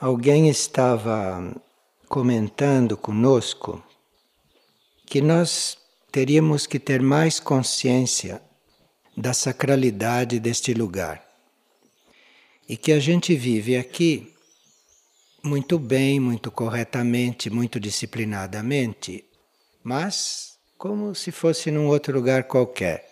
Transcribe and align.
Alguém 0.00 0.48
estava 0.48 1.60
comentando 2.08 2.96
conosco 2.96 3.82
que 5.04 5.20
nós 5.20 5.76
teríamos 6.12 6.68
que 6.68 6.78
ter 6.78 7.02
mais 7.02 7.40
consciência 7.40 8.40
da 9.16 9.34
sacralidade 9.34 10.38
deste 10.38 10.72
lugar. 10.72 11.26
E 12.68 12.76
que 12.76 12.92
a 12.92 13.00
gente 13.00 13.34
vive 13.34 13.76
aqui 13.76 14.32
muito 15.42 15.80
bem, 15.80 16.20
muito 16.20 16.52
corretamente, 16.52 17.50
muito 17.50 17.80
disciplinadamente, 17.80 19.24
mas 19.82 20.60
como 20.76 21.12
se 21.12 21.32
fosse 21.32 21.72
num 21.72 21.88
outro 21.88 22.14
lugar 22.14 22.44
qualquer. 22.44 23.04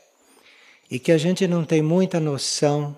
E 0.89 1.01
que 1.01 1.11
a 1.11 1.19
gente 1.19 1.49
não 1.49 1.65
tem 1.65 1.83
muita 1.83 2.21
noção 2.21 2.97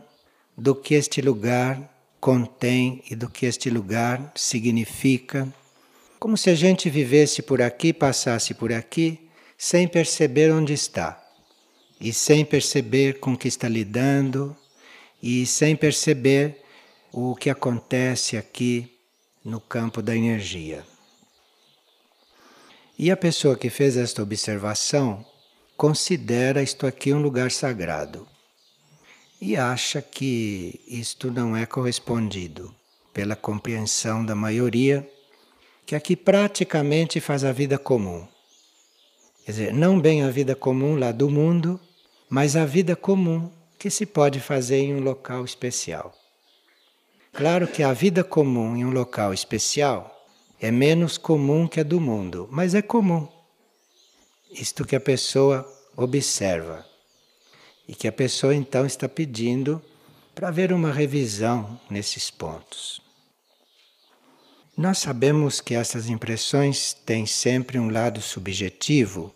do 0.55 0.75
que 0.75 0.93
este 0.93 1.23
lugar 1.23 1.98
contém 2.21 3.03
e 3.11 3.15
do 3.15 3.29
que 3.29 3.47
este 3.47 3.71
lugar 3.71 4.33
significa. 4.35 5.53
Como 6.19 6.37
se 6.37 6.51
a 6.51 6.55
gente 6.55 6.91
vivesse 6.91 7.43
por 7.43 7.63
aqui, 7.63 7.93
passasse 7.93 8.55
por 8.55 8.73
aqui, 8.73 9.29
sem 9.57 9.87
perceber 9.87 10.53
onde 10.53 10.73
está, 10.73 11.23
e 12.01 12.13
sem 12.13 12.45
perceber 12.45 13.19
com 13.21 13.37
que 13.37 13.49
está 13.49 13.69
lidando, 13.69 14.57
e 15.23 15.47
sem 15.47 15.75
perceber 15.75 16.63
o 17.13 17.35
que 17.35 17.51
acontece 17.51 18.37
aqui 18.37 18.93
no 19.45 19.61
campo 19.61 20.03
da 20.03 20.15
energia. 20.15 20.85
E 22.99 23.11
a 23.11 23.17
pessoa 23.17 23.57
que 23.57 23.71
fez 23.71 23.97
esta 23.97 24.23
observação 24.23 25.25
considera 25.77 26.63
isto 26.63 26.87
aqui 26.87 27.13
um 27.13 27.23
lugar 27.23 27.51
sagrado 27.53 28.27
e 29.41 29.57
acha 29.57 30.03
que 30.03 30.81
isto 30.87 31.31
não 31.31 31.57
é 31.57 31.65
correspondido 31.65 32.75
pela 33.13 33.37
compreensão 33.37 34.25
da 34.25 34.35
maioria, 34.35 35.09
que 35.87 35.95
aqui 35.95 36.17
praticamente 36.17 37.21
faz 37.21 37.45
a 37.45 37.53
vida 37.53 37.79
comum. 37.79 38.27
Quer 39.45 39.53
dizer, 39.53 39.73
não 39.73 40.01
bem 40.01 40.23
a 40.23 40.31
vida 40.31 40.55
comum 40.55 40.97
lá 40.97 41.13
do 41.13 41.31
mundo, 41.31 41.81
mas 42.29 42.57
a 42.57 42.67
vida 42.67 42.95
comum 42.95 43.51
que 43.79 43.89
se 43.89 44.05
pode 44.05 44.41
fazer 44.41 44.79
em 44.79 44.95
um 44.95 45.01
local 45.01 45.45
especial. 45.45 46.15
Claro 47.33 47.67
que 47.69 47.83
a 47.83 47.93
vida 47.93 48.25
comum 48.25 48.77
em 48.77 48.85
um 48.85 48.91
local 48.91 49.33
especial 49.33 50.27
é 50.61 50.71
menos 50.71 51.17
comum 51.17 51.69
que 51.69 51.81
a 51.81 51.85
do 51.85 52.01
mundo, 52.01 52.49
mas 52.51 52.75
é 52.75 52.83
comum. 52.83 53.29
Isto 54.51 54.85
que 54.85 54.97
a 54.97 55.01
pessoa 55.01 55.67
observa. 55.97 56.85
E 57.89 57.95
que 57.95 58.07
a 58.07 58.13
pessoa 58.13 58.55
então 58.55 58.87
está 58.87 59.09
pedindo 59.09 59.83
para 60.35 60.53
ver 60.53 60.73
uma 60.73 60.93
revisão 60.93 61.81
nesses 61.91 62.31
pontos. 62.31 63.01
Nós 64.77 64.99
sabemos 64.99 65.61
que 65.61 65.75
essas 65.75 66.09
impressões 66.09 66.93
têm 66.93 67.27
sempre 67.27 67.81
um 67.81 67.91
lado 67.91 68.21
subjetivo 68.21 69.35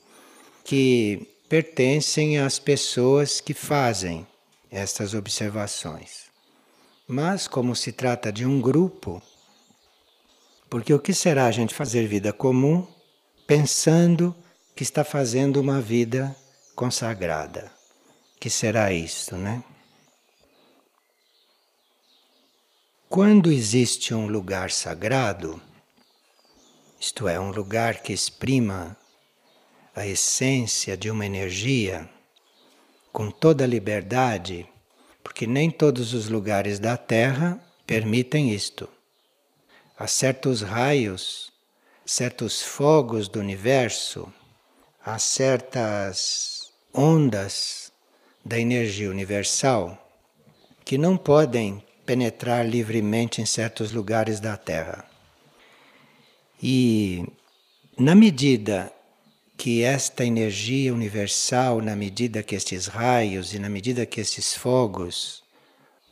que 0.65 1.27
pertencem 1.49 2.39
às 2.39 2.61
pessoas 2.61 3.41
que 3.41 3.53
fazem 3.53 4.25
estas 4.71 5.15
observações. 5.15 6.31
Mas, 7.09 7.49
como 7.49 7.75
se 7.75 7.91
trata 7.91 8.33
de 8.33 8.47
um 8.47 8.61
grupo, 8.61 9.21
porque 10.71 10.95
o 10.95 11.01
que 11.01 11.13
será 11.13 11.47
a 11.47 11.51
gente 11.51 11.75
fazer 11.75 12.07
vida 12.07 12.33
comum 12.33 12.87
pensando 13.47 14.35
que 14.77 14.85
está 14.85 15.03
fazendo 15.03 15.61
uma 15.61 15.81
vida 15.81 16.35
consagrada? 16.77 17.82
Que 18.43 18.51
será 18.51 18.93
isto, 18.93 19.37
né? 19.37 19.63
Quando 23.09 23.53
existe 23.53 24.13
um 24.13 24.27
lugar 24.27 24.73
sagrado, 24.73 25.63
isto 26.99 27.29
é, 27.29 27.39
um 27.39 27.53
lugar 27.53 28.03
que 28.03 28.13
exprima 28.13 28.97
a 29.95 30.05
essência 30.05 30.97
de 30.97 31.09
uma 31.09 31.25
energia 31.25 32.11
com 33.13 33.31
toda 33.31 33.63
a 33.63 33.69
liberdade, 33.69 34.67
porque 35.23 35.47
nem 35.47 35.71
todos 35.71 36.13
os 36.13 36.29
lugares 36.29 36.81
da 36.81 36.97
Terra 36.97 37.65
permitem 37.87 38.51
isto 38.51 38.89
há 39.97 40.09
certos 40.09 40.63
raios, 40.63 41.53
certos 42.05 42.61
fogos 42.61 43.29
do 43.29 43.39
universo, 43.39 44.35
há 45.01 45.17
certas 45.17 46.73
ondas 46.93 47.82
da 48.45 48.59
energia 48.59 49.11
universal 49.11 49.99
que 50.85 50.99
não 50.99 51.17
podem 51.17 51.83
penetrar 52.05 52.69
livremente 52.69 53.41
em 53.41 53.47
certos 53.47 53.93
lugares 53.93 54.41
da 54.41 54.57
Terra. 54.57 55.05
E 56.63 57.25
na 57.99 58.15
medida 58.15 58.93
que 59.57 59.83
esta 59.83 60.25
energia 60.25 60.93
universal, 60.93 61.81
na 61.81 61.95
medida 61.95 62.43
que 62.43 62.55
estes 62.55 62.87
raios 62.87 63.55
e 63.55 63.59
na 63.59 63.69
medida 63.69 64.05
que 64.05 64.21
estes 64.21 64.55
fogos 64.55 65.43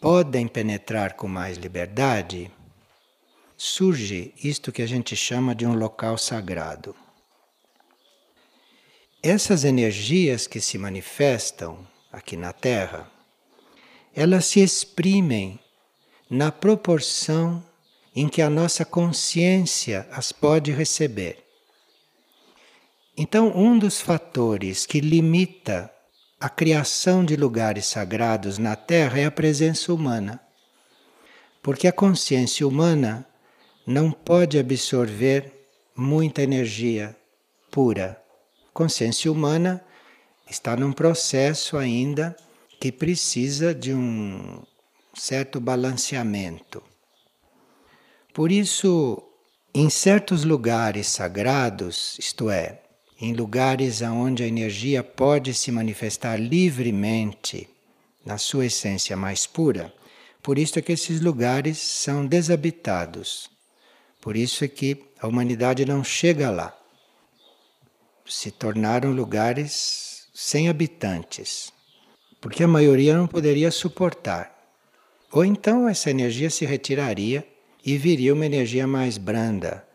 podem 0.00 0.47
penetrar 0.47 1.14
com 1.14 1.26
mais 1.26 1.58
liberdade, 1.58 2.50
surge 3.56 4.32
isto 4.42 4.72
que 4.72 4.82
a 4.82 4.86
gente 4.86 5.16
chama 5.16 5.54
de 5.54 5.66
um 5.66 5.74
local 5.74 6.16
sagrado. 6.16 6.94
Essas 9.22 9.64
energias 9.64 10.47
que 10.47 10.60
se 10.60 10.78
manifestam 10.78 11.86
aqui 12.12 12.37
na 12.37 12.53
Terra, 12.53 13.10
elas 14.15 14.47
se 14.47 14.60
exprimem 14.60 15.59
na 16.28 16.50
proporção 16.50 17.65
em 18.15 18.28
que 18.28 18.43
a 18.43 18.50
nossa 18.50 18.84
consciência 18.84 20.09
as 20.10 20.32
pode 20.32 20.72
receber. 20.72 21.44
Então, 23.16 23.53
um 23.54 23.78
dos 23.78 24.00
fatores 24.00 24.87
que 24.87 25.00
limita 25.00 25.93
a 26.41 26.48
criação 26.48 27.25
de 27.25 27.37
lugares 27.37 27.87
sagrados 27.87 28.56
na 28.56 28.75
Terra 28.75 29.19
é 29.19 29.27
a 29.27 29.31
presença 29.31 29.92
humana. 29.92 30.41
Porque 31.62 31.87
a 31.87 31.92
consciência 31.92 32.66
humana 32.66 33.27
não 33.87 34.10
pode 34.10 34.59
absorver 34.59 35.53
muita 35.94 36.42
energia 36.42 37.15
pura. 37.71 38.21
Consciência 38.72 39.31
humana 39.31 39.84
está 40.50 40.76
num 40.76 40.92
processo 40.92 41.76
ainda 41.76 42.36
que 42.80 42.90
precisa 42.90 43.72
de 43.72 43.94
um 43.94 44.62
certo 45.14 45.60
balanceamento. 45.60 46.82
Por 48.34 48.50
isso, 48.50 49.22
em 49.72 49.88
certos 49.88 50.44
lugares 50.44 51.06
sagrados, 51.06 52.16
isto 52.18 52.50
é, 52.50 52.80
em 53.20 53.32
lugares 53.32 54.02
onde 54.02 54.42
a 54.42 54.46
energia 54.46 55.04
pode 55.04 55.54
se 55.54 55.70
manifestar 55.70 56.36
livremente 56.36 57.68
na 58.24 58.38
sua 58.38 58.66
essência 58.66 59.16
mais 59.16 59.46
pura, 59.46 59.92
por 60.42 60.58
isso 60.58 60.78
é 60.78 60.82
que 60.82 60.92
esses 60.92 61.20
lugares 61.20 61.78
são 61.78 62.26
desabitados. 62.26 63.50
Por 64.20 64.36
isso 64.36 64.64
é 64.64 64.68
que 64.68 65.04
a 65.20 65.26
humanidade 65.26 65.84
não 65.84 66.02
chega 66.02 66.50
lá. 66.50 66.76
Se 68.26 68.50
tornaram 68.50 69.12
lugares 69.12 70.09
sem 70.42 70.70
habitantes, 70.70 71.70
porque 72.40 72.64
a 72.64 72.66
maioria 72.66 73.14
não 73.14 73.26
poderia 73.26 73.70
suportar. 73.70 74.58
Ou 75.30 75.44
então 75.44 75.86
essa 75.86 76.08
energia 76.08 76.48
se 76.48 76.64
retiraria 76.64 77.46
e 77.84 77.98
viria 77.98 78.32
uma 78.32 78.46
energia 78.46 78.86
mais 78.86 79.18
branda, 79.18 79.86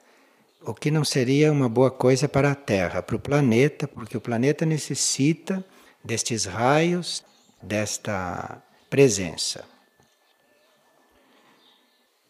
o 0.61 0.71
que 0.71 0.91
não 0.91 1.03
seria 1.03 1.51
uma 1.51 1.67
boa 1.67 1.89
coisa 1.89 2.29
para 2.29 2.51
a 2.51 2.55
Terra, 2.55 3.01
para 3.01 3.15
o 3.15 3.19
planeta, 3.19 3.87
porque 3.87 4.15
o 4.15 4.21
planeta 4.21 4.67
necessita 4.67 5.65
destes 6.03 6.45
raios, 6.45 7.25
desta 7.59 8.61
presença. 8.87 9.65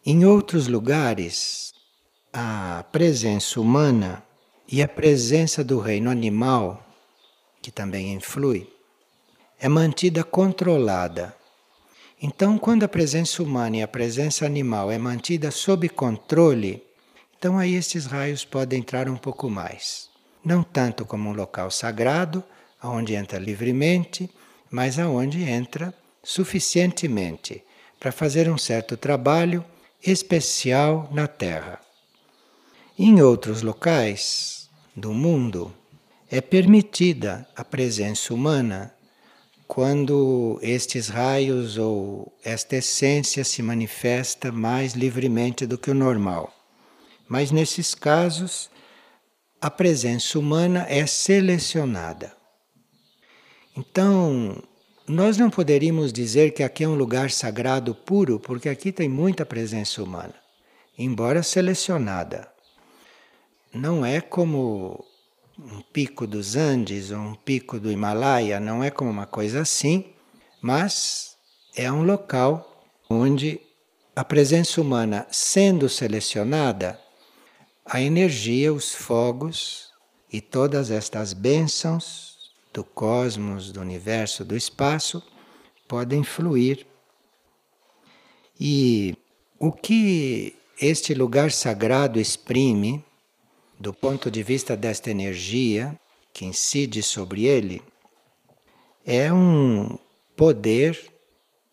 Em 0.06 0.24
outros 0.24 0.68
lugares, 0.68 1.74
a 2.32 2.82
presença 2.90 3.60
humana 3.60 4.24
e 4.66 4.82
a 4.82 4.88
presença 4.88 5.62
do 5.62 5.78
reino 5.78 6.08
animal, 6.08 6.85
que 7.66 7.72
também 7.72 8.12
influi, 8.12 8.72
é 9.58 9.68
mantida 9.68 10.22
controlada. 10.22 11.34
Então, 12.22 12.56
quando 12.58 12.84
a 12.84 12.88
presença 12.88 13.42
humana 13.42 13.78
e 13.78 13.82
a 13.82 13.88
presença 13.88 14.46
animal 14.46 14.88
é 14.88 14.96
mantida 14.98 15.50
sob 15.50 15.88
controle, 15.88 16.80
então 17.36 17.58
aí 17.58 17.74
esses 17.74 18.06
raios 18.06 18.44
podem 18.44 18.78
entrar 18.78 19.08
um 19.08 19.16
pouco 19.16 19.50
mais. 19.50 20.08
Não 20.44 20.62
tanto 20.62 21.04
como 21.04 21.28
um 21.28 21.32
local 21.32 21.68
sagrado, 21.72 22.44
aonde 22.80 23.14
entra 23.14 23.36
livremente, 23.36 24.30
mas 24.70 24.96
aonde 24.96 25.42
entra 25.42 25.92
suficientemente 26.22 27.64
para 27.98 28.12
fazer 28.12 28.48
um 28.48 28.56
certo 28.56 28.96
trabalho 28.96 29.64
especial 30.00 31.08
na 31.10 31.26
Terra. 31.26 31.80
Em 32.96 33.20
outros 33.20 33.60
locais 33.62 34.70
do 34.94 35.12
mundo, 35.12 35.74
é 36.30 36.40
permitida 36.40 37.46
a 37.54 37.64
presença 37.64 38.34
humana 38.34 38.92
quando 39.66 40.58
estes 40.62 41.08
raios 41.08 41.76
ou 41.76 42.32
esta 42.44 42.76
essência 42.76 43.44
se 43.44 43.62
manifesta 43.62 44.52
mais 44.52 44.94
livremente 44.94 45.66
do 45.66 45.76
que 45.76 45.90
o 45.90 45.94
normal. 45.94 46.52
Mas 47.28 47.50
nesses 47.50 47.94
casos, 47.94 48.70
a 49.60 49.70
presença 49.70 50.38
humana 50.38 50.86
é 50.88 51.06
selecionada. 51.06 52.32
Então, 53.76 54.62
nós 55.06 55.36
não 55.36 55.50
poderíamos 55.50 56.12
dizer 56.12 56.52
que 56.52 56.62
aqui 56.62 56.84
é 56.84 56.88
um 56.88 56.94
lugar 56.94 57.30
sagrado 57.30 57.94
puro, 57.94 58.38
porque 58.38 58.68
aqui 58.68 58.92
tem 58.92 59.08
muita 59.08 59.44
presença 59.44 60.02
humana, 60.02 60.34
embora 60.96 61.42
selecionada. 61.42 62.48
Não 63.72 64.06
é 64.06 64.20
como 64.20 65.04
um 65.58 65.80
pico 65.80 66.26
dos 66.26 66.54
Andes 66.54 67.10
ou 67.10 67.18
um 67.18 67.34
pico 67.34 67.80
do 67.80 67.90
Himalaia, 67.90 68.60
não 68.60 68.84
é 68.84 68.90
como 68.90 69.10
uma 69.10 69.26
coisa 69.26 69.60
assim, 69.60 70.04
mas 70.60 71.36
é 71.74 71.90
um 71.90 72.02
local 72.02 72.84
onde 73.08 73.60
a 74.14 74.24
presença 74.24 74.80
humana 74.80 75.26
sendo 75.30 75.88
selecionada, 75.88 77.00
a 77.84 78.00
energia, 78.00 78.72
os 78.72 78.94
fogos 78.94 79.90
e 80.32 80.40
todas 80.40 80.90
estas 80.90 81.32
bênçãos 81.32 82.36
do 82.72 82.84
cosmos, 82.84 83.72
do 83.72 83.80
universo, 83.80 84.44
do 84.44 84.56
espaço 84.56 85.22
podem 85.88 86.22
fluir. 86.22 86.86
E 88.58 89.16
o 89.58 89.70
que 89.72 90.56
este 90.80 91.14
lugar 91.14 91.50
sagrado 91.52 92.20
exprime 92.20 93.04
do 93.78 93.92
ponto 93.92 94.30
de 94.30 94.42
vista 94.42 94.76
desta 94.76 95.10
energia 95.10 95.98
que 96.32 96.44
incide 96.44 97.02
sobre 97.02 97.44
ele, 97.44 97.82
é 99.04 99.32
um 99.32 99.98
poder 100.36 101.12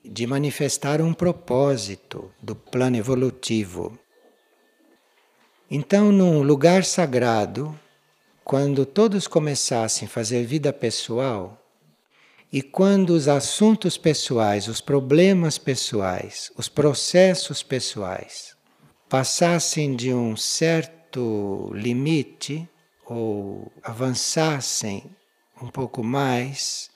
de 0.03 0.27
manifestar 0.27 1.01
um 1.01 1.13
propósito 1.13 2.31
do 2.41 2.55
plano 2.55 2.97
evolutivo. 2.97 3.97
Então, 5.71 6.11
num 6.11 6.44
lugar 6.44 6.83
sagrado, 6.83 7.77
quando 8.44 8.85
todos 8.85 9.27
começassem 9.27 10.06
a 10.06 10.11
fazer 10.11 10.45
vida 10.45 10.71
pessoal, 10.71 11.59
e 12.51 12.61
quando 12.61 13.11
os 13.11 13.27
assuntos 13.27 13.97
pessoais, 13.97 14.67
os 14.67 14.79
problemas 14.79 15.57
pessoais, 15.57 16.51
os 16.56 16.69
processos 16.69 17.63
pessoais 17.63 18.56
passassem 19.09 19.95
de 19.95 20.13
um 20.13 20.38
certo 20.38 21.02
certo 21.13 21.71
limite 21.74 22.68
ou 23.06 23.71
avançassem 23.83 25.04
um 25.62 25.68
pouco 25.68 26.04
mais, 26.04 26.89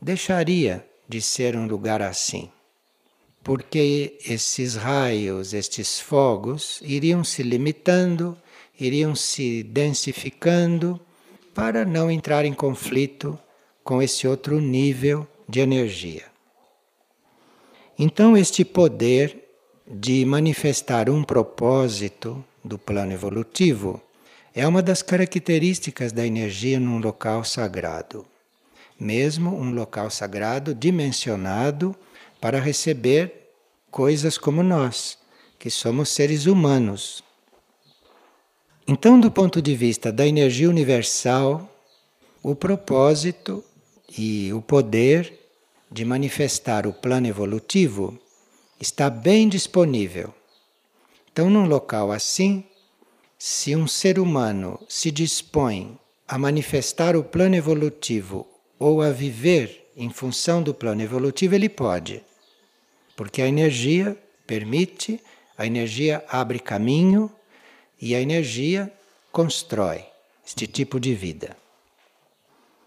deixaria 0.00 0.84
de 1.06 1.20
ser 1.20 1.54
um 1.54 1.66
lugar 1.66 2.00
assim. 2.00 2.50
Porque 3.42 4.16
esses 4.24 4.74
raios, 4.74 5.52
estes 5.52 6.00
fogos, 6.00 6.80
iriam 6.82 7.22
se 7.22 7.42
limitando, 7.42 8.36
iriam 8.80 9.14
se 9.14 9.62
densificando 9.62 10.98
para 11.54 11.84
não 11.84 12.10
entrar 12.10 12.46
em 12.46 12.54
conflito 12.54 13.38
com 13.84 14.00
esse 14.00 14.26
outro 14.26 14.58
nível 14.60 15.26
de 15.46 15.60
energia. 15.60 16.24
Então, 17.98 18.34
este 18.36 18.64
poder 18.64 19.44
de 19.86 20.24
manifestar 20.24 21.10
um 21.10 21.22
propósito 21.22 22.42
do 22.64 22.78
plano 22.78 23.12
evolutivo 23.12 24.00
é 24.54 24.66
uma 24.66 24.82
das 24.82 25.02
características 25.02 26.12
da 26.12 26.26
energia 26.26 26.80
num 26.80 26.98
local 26.98 27.44
sagrado. 27.44 28.24
Mesmo 28.98 29.54
um 29.54 29.72
local 29.72 30.08
sagrado 30.10 30.74
dimensionado 30.74 31.94
para 32.40 32.60
receber 32.60 33.50
coisas 33.90 34.38
como 34.38 34.62
nós, 34.62 35.18
que 35.58 35.68
somos 35.68 36.08
seres 36.08 36.46
humanos. 36.46 37.22
Então, 38.86 39.18
do 39.18 39.30
ponto 39.30 39.60
de 39.60 39.74
vista 39.74 40.12
da 40.12 40.26
energia 40.26 40.68
universal, 40.70 41.68
o 42.42 42.54
propósito 42.54 43.64
e 44.16 44.52
o 44.52 44.62
poder 44.62 45.32
de 45.90 46.04
manifestar 46.04 46.86
o 46.86 46.92
plano 46.92 47.26
evolutivo 47.26 48.18
está 48.80 49.08
bem 49.10 49.48
disponível 49.48 50.32
então, 51.34 51.50
num 51.50 51.66
local 51.66 52.12
assim, 52.12 52.62
se 53.36 53.74
um 53.74 53.88
ser 53.88 54.20
humano 54.20 54.78
se 54.88 55.10
dispõe 55.10 55.98
a 56.28 56.38
manifestar 56.38 57.16
o 57.16 57.24
plano 57.24 57.56
evolutivo 57.56 58.46
ou 58.78 59.02
a 59.02 59.10
viver 59.10 59.90
em 59.96 60.10
função 60.10 60.62
do 60.62 60.72
plano 60.72 61.02
evolutivo, 61.02 61.56
ele 61.56 61.68
pode. 61.68 62.22
Porque 63.16 63.42
a 63.42 63.48
energia 63.48 64.16
permite, 64.46 65.20
a 65.58 65.66
energia 65.66 66.24
abre 66.28 66.60
caminho 66.60 67.28
e 68.00 68.14
a 68.14 68.20
energia 68.20 68.92
constrói 69.32 70.04
este 70.46 70.68
tipo 70.68 71.00
de 71.00 71.16
vida. 71.16 71.56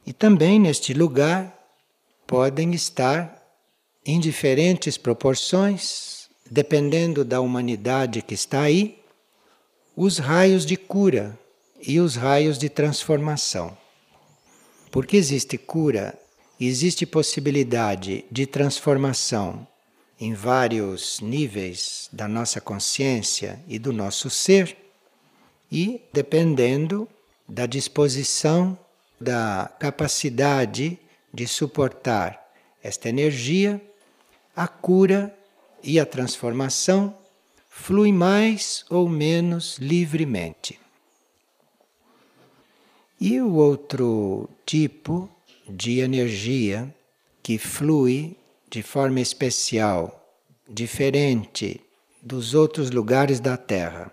E 0.05 0.13
também 0.13 0.57
neste 0.57 0.93
lugar 0.93 1.53
podem 2.25 2.73
estar 2.73 3.45
em 4.05 4.21
diferentes 4.21 4.97
proporções 4.97 6.16
dependendo 6.49 7.23
da 7.23 7.41
humanidade 7.41 8.21
que 8.21 8.33
está 8.33 8.61
aí, 8.61 8.99
os 9.95 10.17
raios 10.17 10.65
de 10.65 10.77
cura 10.77 11.37
e 11.81 11.99
os 11.99 12.15
raios 12.15 12.57
de 12.57 12.69
transformação. 12.69 13.77
Porque 14.91 15.17
existe 15.17 15.57
cura, 15.57 16.17
existe 16.59 17.05
possibilidade 17.05 18.25
de 18.31 18.45
transformação 18.45 19.67
em 20.19 20.33
vários 20.33 21.19
níveis 21.19 22.09
da 22.11 22.27
nossa 22.27 22.59
consciência 22.59 23.59
e 23.67 23.77
do 23.77 23.93
nosso 23.93 24.29
ser, 24.29 24.75
e 25.71 26.01
dependendo 26.13 27.07
da 27.47 27.65
disposição, 27.65 28.77
da 29.19 29.71
capacidade 29.79 30.97
de 31.33 31.47
suportar 31.47 32.51
esta 32.83 33.09
energia, 33.09 33.81
a 34.55 34.67
cura 34.67 35.36
e 35.83 35.99
a 35.99 36.05
transformação 36.05 37.15
flui 37.69 38.11
mais 38.11 38.85
ou 38.89 39.07
menos 39.07 39.77
livremente. 39.77 40.79
E 43.19 43.39
o 43.41 43.53
outro 43.53 44.49
tipo 44.65 45.29
de 45.67 45.99
energia 45.99 46.93
que 47.41 47.57
flui 47.57 48.35
de 48.69 48.83
forma 48.83 49.19
especial, 49.19 50.35
diferente 50.67 51.81
dos 52.21 52.53
outros 52.53 52.91
lugares 52.91 53.39
da 53.39 53.55
Terra, 53.57 54.11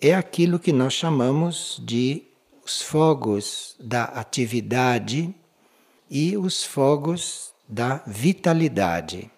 é 0.00 0.14
aquilo 0.14 0.58
que 0.58 0.72
nós 0.72 0.92
chamamos 0.92 1.80
de 1.84 2.22
os 2.64 2.82
fogos 2.82 3.74
da 3.78 4.04
atividade 4.04 5.34
e 6.10 6.36
os 6.36 6.64
fogos 6.64 7.54
da 7.68 8.02
vitalidade. 8.06 9.30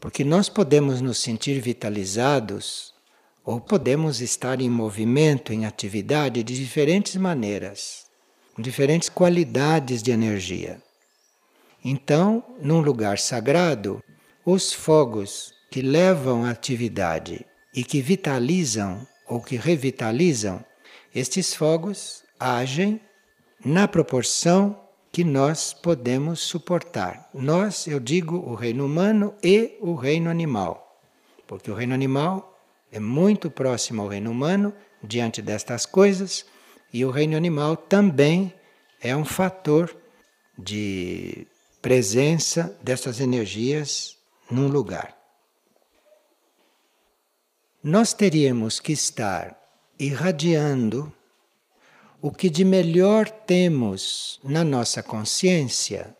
Porque 0.00 0.24
nós 0.24 0.48
podemos 0.48 1.00
nos 1.00 1.18
sentir 1.18 1.60
vitalizados 1.60 2.94
ou 3.44 3.60
podemos 3.60 4.20
estar 4.20 4.60
em 4.60 4.70
movimento, 4.70 5.52
em 5.52 5.66
atividade 5.66 6.42
de 6.42 6.56
diferentes 6.56 7.16
maneiras, 7.16 8.06
com 8.54 8.62
diferentes 8.62 9.08
qualidades 9.08 10.02
de 10.02 10.10
energia. 10.10 10.80
Então, 11.84 12.42
num 12.60 12.80
lugar 12.80 13.18
sagrado, 13.18 14.02
os 14.44 14.72
fogos 14.72 15.52
que 15.70 15.82
levam 15.82 16.44
à 16.44 16.50
atividade 16.50 17.44
e 17.74 17.84
que 17.84 18.00
vitalizam 18.00 19.06
ou 19.28 19.40
que 19.40 19.56
revitalizam, 19.56 20.64
estes 21.14 21.54
fogos 21.54 22.24
agem 22.38 23.00
na 23.64 23.86
proporção 23.86 24.78
que 25.12 25.24
nós 25.24 25.72
podemos 25.72 26.40
suportar. 26.40 27.28
Nós, 27.34 27.86
eu 27.86 27.98
digo, 27.98 28.36
o 28.36 28.54
reino 28.54 28.86
humano 28.86 29.34
e 29.42 29.76
o 29.80 29.94
reino 29.94 30.30
animal. 30.30 31.00
Porque 31.46 31.70
o 31.70 31.74
reino 31.74 31.94
animal 31.94 32.58
é 32.92 33.00
muito 33.00 33.50
próximo 33.50 34.02
ao 34.02 34.08
reino 34.08 34.30
humano 34.30 34.72
diante 35.02 35.42
destas 35.42 35.86
coisas, 35.86 36.44
e 36.92 37.04
o 37.04 37.10
reino 37.10 37.36
animal 37.36 37.76
também 37.76 38.52
é 39.00 39.16
um 39.16 39.24
fator 39.24 39.96
de 40.58 41.46
presença 41.80 42.76
dessas 42.82 43.20
energias 43.20 44.18
num 44.50 44.68
lugar. 44.68 45.16
Nós 47.82 48.12
teríamos 48.12 48.78
que 48.78 48.92
estar 48.92 49.58
irradiando 49.98 51.12
o 52.22 52.30
que 52.30 52.50
de 52.50 52.64
melhor 52.64 53.30
temos 53.30 54.38
na 54.44 54.62
nossa 54.62 55.02
consciência 55.02 56.14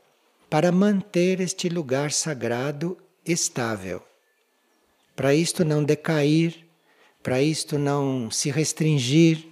para 0.49 0.73
manter 0.73 1.41
este 1.41 1.69
lugar 1.69 2.11
sagrado 2.11 2.97
estável. 3.25 4.03
Para 5.15 5.35
isto 5.35 5.63
não 5.63 5.85
decair, 5.85 6.67
para 7.23 7.43
isto 7.43 7.79
não 7.79 8.31
se 8.31 8.51
restringir, 8.51 9.47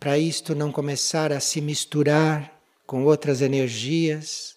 para 0.00 0.18
isto 0.18 0.54
não 0.54 0.72
começar 0.72 1.32
a 1.32 1.40
se 1.40 1.60
misturar 1.60 2.58
com 2.86 3.04
outras 3.04 3.42
energias. 3.42 4.56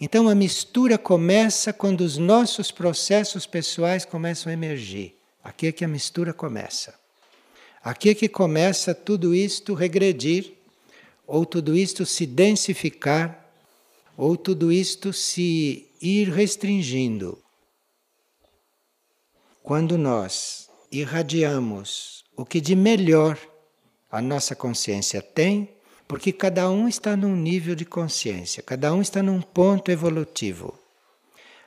Então 0.00 0.28
a 0.28 0.34
mistura 0.34 0.96
começa 0.96 1.72
quando 1.72 2.02
os 2.02 2.18
nossos 2.18 2.70
processos 2.70 3.46
pessoais 3.46 4.04
começam 4.04 4.48
a 4.48 4.52
emergir. 4.52 5.16
Aqui 5.42 5.66
é 5.66 5.72
que 5.72 5.84
a 5.84 5.88
mistura 5.88 6.32
começa. 6.32 7.01
Aqui 7.84 8.10
é 8.10 8.14
que 8.14 8.28
começa 8.28 8.94
tudo 8.94 9.34
isto 9.34 9.74
regredir, 9.74 10.52
ou 11.26 11.44
tudo 11.44 11.76
isto 11.76 12.06
se 12.06 12.26
densificar, 12.26 13.44
ou 14.16 14.36
tudo 14.36 14.70
isto 14.70 15.12
se 15.12 15.88
ir 16.00 16.28
restringindo. 16.28 17.38
Quando 19.64 19.98
nós 19.98 20.68
irradiamos 20.92 22.24
o 22.36 22.44
que 22.44 22.60
de 22.60 22.76
melhor 22.76 23.36
a 24.10 24.22
nossa 24.22 24.54
consciência 24.54 25.20
tem, 25.20 25.68
porque 26.06 26.32
cada 26.32 26.70
um 26.70 26.86
está 26.86 27.16
num 27.16 27.34
nível 27.34 27.74
de 27.74 27.84
consciência, 27.84 28.62
cada 28.62 28.94
um 28.94 29.00
está 29.00 29.22
num 29.22 29.40
ponto 29.40 29.90
evolutivo. 29.90 30.78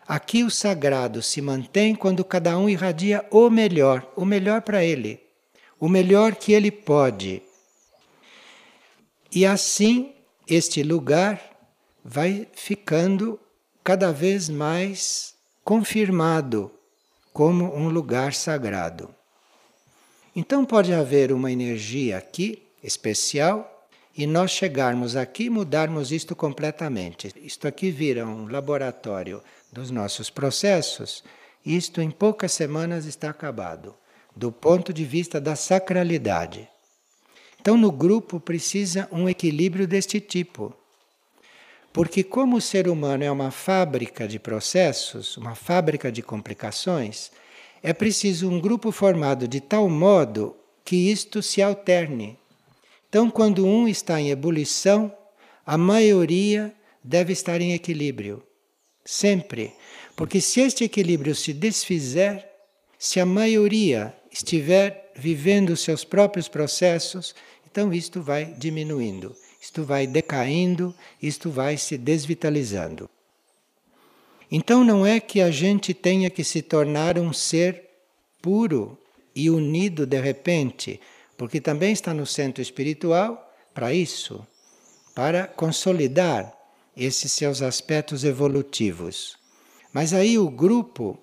Aqui 0.08 0.44
o 0.44 0.52
sagrado 0.52 1.22
se 1.22 1.42
mantém 1.42 1.96
quando 1.96 2.24
cada 2.24 2.58
um 2.58 2.70
irradia 2.70 3.26
o 3.32 3.50
melhor, 3.50 4.08
o 4.16 4.24
melhor 4.24 4.62
para 4.62 4.84
ele, 4.84 5.25
o 5.80 5.90
melhor 5.90 6.36
que 6.36 6.54
ele 6.54 6.72
pode. 6.72 7.42
E 9.32 9.46
assim 9.46 10.14
este 10.48 10.84
lugar 10.84 11.42
vai 12.04 12.48
ficando 12.54 13.40
cada 13.84 14.12
vez 14.12 14.48
mais 14.50 15.34
confirmado 15.64 16.72
como 17.34 17.76
um 17.76 17.90
lugar 17.90 18.34
sagrado. 18.34 19.14
Então 20.36 20.64
pode 20.64 20.94
haver 20.94 21.32
uma 21.32 21.52
energia 21.52 22.18
aqui 22.18 22.62
especial 22.84 23.88
e 24.16 24.26
nós 24.26 24.52
chegarmos 24.52 25.16
aqui 25.16 25.46
e 25.46 25.50
mudarmos 25.50 26.12
isto 26.12 26.36
completamente. 26.36 27.34
Isto 27.36 27.68
aqui 27.68 27.92
vira 27.92 28.26
um 28.26 28.48
laboratório 28.48 29.42
dos 29.72 29.92
nossos 29.92 30.30
processos, 30.30 31.24
isto 31.66 32.02
em 32.02 32.12
poucas 32.12 32.52
semanas 32.52 33.06
está 33.06 33.30
acabado, 33.30 33.96
do 34.36 34.52
ponto 34.52 34.92
de 34.92 35.06
vista 35.06 35.40
da 35.40 35.56
sacralidade. 35.56 36.68
Então, 37.60 37.78
no 37.78 37.92
grupo 37.92 38.40
precisa 38.40 39.08
um 39.12 39.28
equilíbrio 39.28 39.88
deste 39.88 40.20
tipo. 40.20 40.76
Porque, 41.92 42.24
como 42.24 42.58
o 42.58 42.62
ser 42.62 42.88
humano 42.88 43.24
é 43.24 43.32
uma 43.32 43.52
fábrica 43.52 44.28
de 44.28 44.38
processos, 44.38 45.38
uma 45.38 45.56
fábrica 45.56 46.12
de 46.12 46.22
complicações, 46.22 47.32
é 47.82 47.94
preciso 47.94 48.50
um 48.50 48.60
grupo 48.60 48.92
formado 48.92 49.48
de 49.48 49.62
tal 49.62 49.90
modo 49.90 50.56
que 50.84 51.10
isto 51.10 51.42
se 51.42 51.62
alterne. 51.62 52.38
Então, 53.10 53.32
quando 53.32 53.66
um 53.66 53.88
está 53.88 54.20
em 54.20 54.30
ebulição, 54.30 55.12
a 55.66 55.78
maioria 55.78 56.76
deve 57.04 57.32
estar 57.34 57.62
em 57.62 57.74
equilíbrio. 57.74 58.44
Sempre. 59.06 59.74
Porque 60.16 60.42
se 60.42 60.60
este 60.60 60.84
equilíbrio 60.84 61.34
se 61.34 61.54
desfizer, 61.54 62.46
se 63.00 63.20
a 63.20 63.26
maioria 63.26 64.16
estiver 64.36 65.14
vivendo 65.16 65.78
seus 65.78 66.04
próprios 66.04 66.50
processos, 66.50 67.34
então 67.66 67.94
isto 67.94 68.22
vai 68.22 68.44
diminuindo, 68.46 69.34
isto 69.62 69.86
vai 69.86 70.06
decaindo, 70.06 70.94
isto 71.22 71.50
vai 71.50 71.78
se 71.78 71.98
desvitalizando. 71.98 73.10
Então 74.52 74.84
não 74.84 75.06
é 75.06 75.22
que 75.22 75.40
a 75.40 75.50
gente 75.50 75.94
tenha 75.94 76.30
que 76.30 76.44
se 76.44 76.62
tornar 76.62 77.18
um 77.18 77.32
ser 77.32 77.86
puro 78.42 78.98
e 79.34 79.50
unido 79.50 80.06
de 80.06 80.20
repente, 80.20 81.00
porque 81.38 81.62
também 81.62 81.94
está 81.94 82.14
no 82.14 82.26
centro 82.26 82.62
espiritual 82.62 83.54
para 83.74 83.94
isso, 83.94 84.46
para 85.16 85.48
consolidar 85.48 86.54
esses 86.96 87.32
seus 87.32 87.62
aspectos 87.62 88.26
evolutivos. 88.26 89.38
Mas 89.94 90.14
aí 90.14 90.38
o 90.38 90.50
grupo 90.50 91.18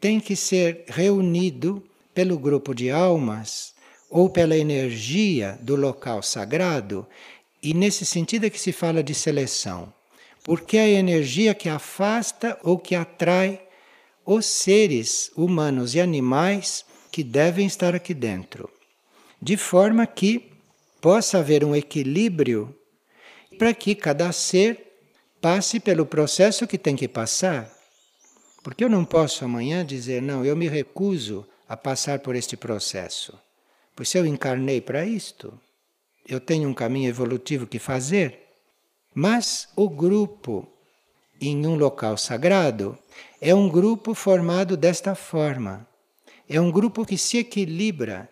tem 0.00 0.20
que 0.20 0.36
ser 0.36 0.84
reunido 0.86 1.82
pelo 2.14 2.38
grupo 2.38 2.74
de 2.74 2.90
almas 2.90 3.74
ou 4.10 4.28
pela 4.28 4.56
energia 4.56 5.58
do 5.60 5.74
local 5.74 6.22
sagrado, 6.22 7.06
e 7.62 7.72
nesse 7.72 8.04
sentido 8.04 8.44
é 8.44 8.50
que 8.50 8.60
se 8.60 8.72
fala 8.72 9.02
de 9.02 9.14
seleção, 9.14 9.92
porque 10.44 10.76
é 10.76 10.82
a 10.82 10.88
energia 10.88 11.54
que 11.54 11.68
afasta 11.68 12.58
ou 12.62 12.78
que 12.78 12.94
atrai 12.94 13.60
os 14.26 14.46
seres 14.46 15.30
humanos 15.36 15.94
e 15.94 16.00
animais 16.00 16.84
que 17.10 17.22
devem 17.22 17.66
estar 17.66 17.94
aqui 17.94 18.12
dentro, 18.12 18.68
de 19.40 19.56
forma 19.56 20.06
que 20.06 20.50
possa 21.00 21.38
haver 21.38 21.64
um 21.64 21.74
equilíbrio 21.74 22.74
para 23.58 23.72
que 23.72 23.94
cada 23.94 24.30
ser 24.32 24.92
passe 25.40 25.80
pelo 25.80 26.06
processo 26.06 26.66
que 26.66 26.78
tem 26.78 26.94
que 26.94 27.08
passar. 27.08 27.70
Porque 28.62 28.84
eu 28.84 28.88
não 28.88 29.04
posso 29.04 29.44
amanhã 29.44 29.84
dizer, 29.84 30.22
não, 30.22 30.44
eu 30.44 30.54
me 30.54 30.68
recuso 30.68 31.46
a 31.72 31.76
passar 31.76 32.18
por 32.18 32.36
este 32.36 32.54
processo. 32.54 33.32
Pois 33.96 34.10
se 34.10 34.18
eu 34.18 34.26
encarnei 34.26 34.78
para 34.78 35.06
isto, 35.06 35.58
eu 36.28 36.38
tenho 36.38 36.68
um 36.68 36.74
caminho 36.74 37.08
evolutivo 37.08 37.66
que 37.66 37.78
fazer. 37.78 38.40
Mas 39.14 39.68
o 39.74 39.88
grupo 39.88 40.68
em 41.40 41.66
um 41.66 41.74
local 41.74 42.18
sagrado 42.18 42.98
é 43.40 43.54
um 43.54 43.70
grupo 43.70 44.12
formado 44.12 44.76
desta 44.76 45.14
forma. 45.14 45.88
É 46.46 46.60
um 46.60 46.70
grupo 46.70 47.06
que 47.06 47.16
se 47.16 47.38
equilibra 47.38 48.28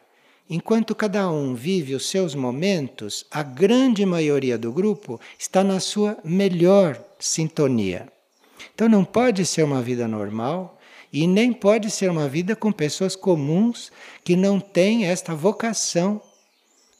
Enquanto 0.52 0.96
cada 0.96 1.30
um 1.30 1.54
vive 1.54 1.94
os 1.94 2.10
seus 2.10 2.34
momentos, 2.34 3.24
a 3.30 3.40
grande 3.40 4.04
maioria 4.04 4.58
do 4.58 4.72
grupo 4.72 5.20
está 5.38 5.62
na 5.62 5.78
sua 5.78 6.18
melhor 6.24 7.00
sintonia. 7.20 8.08
Então 8.74 8.88
não 8.88 9.04
pode 9.04 9.46
ser 9.46 9.62
uma 9.62 9.80
vida 9.80 10.08
normal 10.08 10.79
e 11.12 11.26
nem 11.26 11.52
pode 11.52 11.90
ser 11.90 12.10
uma 12.10 12.28
vida 12.28 12.54
com 12.54 12.70
pessoas 12.70 13.16
comuns 13.16 13.90
que 14.24 14.36
não 14.36 14.60
têm 14.60 15.06
esta 15.06 15.34
vocação 15.34 16.22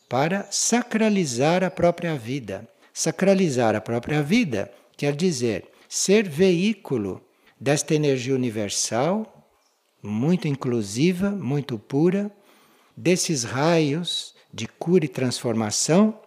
para 0.08 0.46
sacralizar 0.50 1.62
a 1.62 1.70
própria 1.70 2.16
vida. 2.16 2.68
Sacralizar 2.92 3.76
a 3.76 3.80
própria 3.80 4.22
vida 4.22 4.70
quer 4.96 5.14
dizer 5.14 5.66
ser 5.88 6.28
veículo 6.28 7.20
desta 7.58 7.94
energia 7.94 8.34
universal, 8.34 9.46
muito 10.02 10.48
inclusiva, 10.48 11.30
muito 11.30 11.78
pura 11.78 12.30
desses 12.96 13.44
raios 13.44 14.34
de 14.52 14.66
cura 14.66 15.04
e 15.04 15.08
transformação 15.08 16.18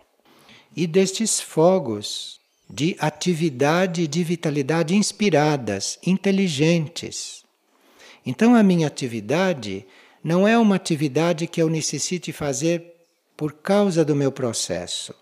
e 0.76 0.88
destes 0.88 1.40
fogos 1.40 2.40
de 2.70 2.96
atividade 3.00 4.04
e 4.04 4.08
de 4.08 4.24
vitalidade 4.24 4.96
inspiradas, 4.96 6.00
inteligentes. 6.06 7.43
Então, 8.26 8.56
a 8.56 8.64
minha 8.64 8.88
atividade 8.88 9.86
não 10.24 10.48
é 10.48 10.58
uma 10.58 10.76
atividade 10.76 11.48
que 11.48 11.62
eu 11.62 11.70
necessite 11.70 12.32
fazer 12.32 12.94
por 13.36 13.54
causa 13.54 14.06
do 14.06 14.16
meu 14.16 14.32
processo. 14.32 15.14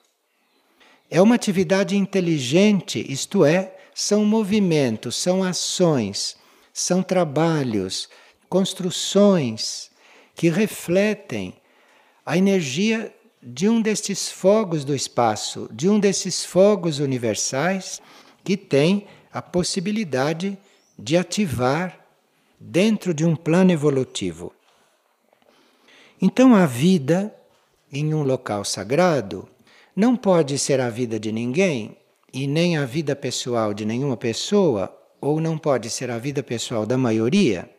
É 1.09 1.21
uma 1.21 1.35
atividade 1.35 1.97
inteligente, 1.97 3.05
isto 3.11 3.43
é, 3.43 3.75
são 3.93 4.23
movimentos, 4.23 5.15
são 5.15 5.43
ações, 5.43 6.37
são 6.73 7.03
trabalhos, 7.03 8.07
construções 8.47 9.89
que 10.35 10.49
refletem 10.49 11.53
a 12.25 12.37
energia 12.37 13.13
de 13.41 13.67
um 13.67 13.81
destes 13.81 14.29
fogos 14.29 14.85
do 14.85 14.95
espaço, 14.95 15.67
de 15.73 15.89
um 15.89 15.99
desses 15.99 16.45
fogos 16.45 16.99
universais 16.99 17.99
que 18.43 18.55
tem 18.55 19.07
a 19.33 19.41
possibilidade 19.41 20.57
de 20.97 21.17
ativar 21.17 22.00
dentro 22.63 23.13
de 23.13 23.25
um 23.25 23.35
plano 23.35 23.71
evolutivo. 23.71 24.53
Então 26.21 26.53
a 26.55 26.65
vida 26.65 27.35
em 27.91 28.13
um 28.13 28.23
local 28.23 28.63
sagrado 28.63 29.49
não 29.95 30.15
pode 30.15 30.57
ser 30.59 30.79
a 30.79 30.89
vida 30.89 31.19
de 31.19 31.31
ninguém 31.31 31.97
e 32.31 32.47
nem 32.47 32.77
a 32.77 32.85
vida 32.85 33.15
pessoal 33.15 33.73
de 33.73 33.83
nenhuma 33.83 34.15
pessoa, 34.15 34.95
ou 35.19 35.41
não 35.41 35.57
pode 35.57 35.89
ser 35.89 36.09
a 36.09 36.17
vida 36.17 36.41
pessoal 36.41 36.85
da 36.85 36.97
maioria 36.97 37.69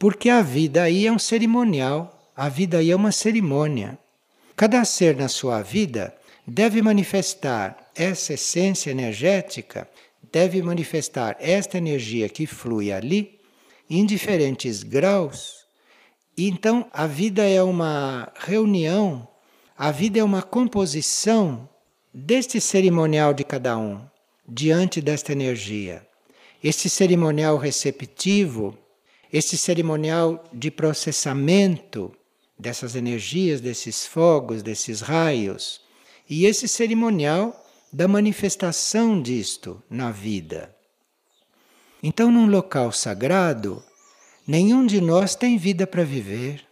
porque 0.00 0.30
a 0.30 0.40
vida 0.40 0.84
aí 0.84 1.06
é 1.06 1.12
um 1.12 1.18
cerimonial, 1.18 2.32
a 2.34 2.48
vida 2.48 2.78
aí 2.78 2.90
é 2.90 2.96
uma 2.96 3.12
cerimônia. 3.12 3.98
Cada 4.56 4.82
ser 4.86 5.14
na 5.14 5.28
sua 5.28 5.60
vida 5.60 6.14
deve 6.46 6.80
manifestar 6.80 7.76
essa 7.94 8.32
essência 8.32 8.90
energética, 8.90 9.86
deve 10.32 10.62
manifestar 10.62 11.36
esta 11.38 11.76
energia 11.76 12.30
que 12.30 12.46
flui 12.46 12.90
ali 12.90 13.39
em 13.90 14.06
diferentes 14.06 14.82
graus. 14.84 15.66
Então 16.38 16.88
a 16.92 17.06
vida 17.06 17.42
é 17.42 17.62
uma 17.62 18.32
reunião, 18.38 19.28
a 19.76 19.90
vida 19.90 20.20
é 20.20 20.24
uma 20.24 20.40
composição 20.40 21.68
deste 22.14 22.60
cerimonial 22.60 23.34
de 23.34 23.44
cada 23.44 23.76
um 23.76 24.00
diante 24.48 25.02
desta 25.02 25.32
energia. 25.32 26.06
Este 26.62 26.88
cerimonial 26.88 27.58
receptivo 27.58 28.78
esse 29.32 29.56
cerimonial 29.56 30.44
de 30.52 30.70
processamento 30.70 32.12
dessas 32.58 32.94
energias, 32.96 33.60
desses 33.60 34.06
fogos, 34.06 34.62
desses 34.62 35.00
raios, 35.00 35.80
e 36.28 36.46
esse 36.46 36.68
cerimonial 36.68 37.56
da 37.92 38.06
manifestação 38.06 39.20
disto 39.20 39.82
na 39.88 40.10
vida. 40.10 40.74
Então, 42.02 42.30
num 42.30 42.46
local 42.46 42.92
sagrado, 42.92 43.82
nenhum 44.46 44.86
de 44.86 45.00
nós 45.00 45.34
tem 45.34 45.58
vida 45.58 45.86
para 45.86 46.02
viver. 46.02 46.64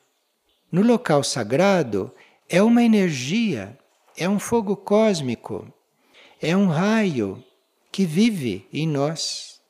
No 0.73 0.83
local 0.83 1.23
sagrado, 1.23 2.13
é 2.49 2.63
uma 2.63 2.83
energia, 2.83 3.79
é 4.17 4.29
um 4.29 4.39
fogo 4.39 4.75
cósmico, 4.75 5.71
é 6.41 6.57
um 6.57 6.69
raio 6.69 7.45
que 7.93 8.07
vive 8.07 8.67
em 8.73 8.87
nós 8.87 9.61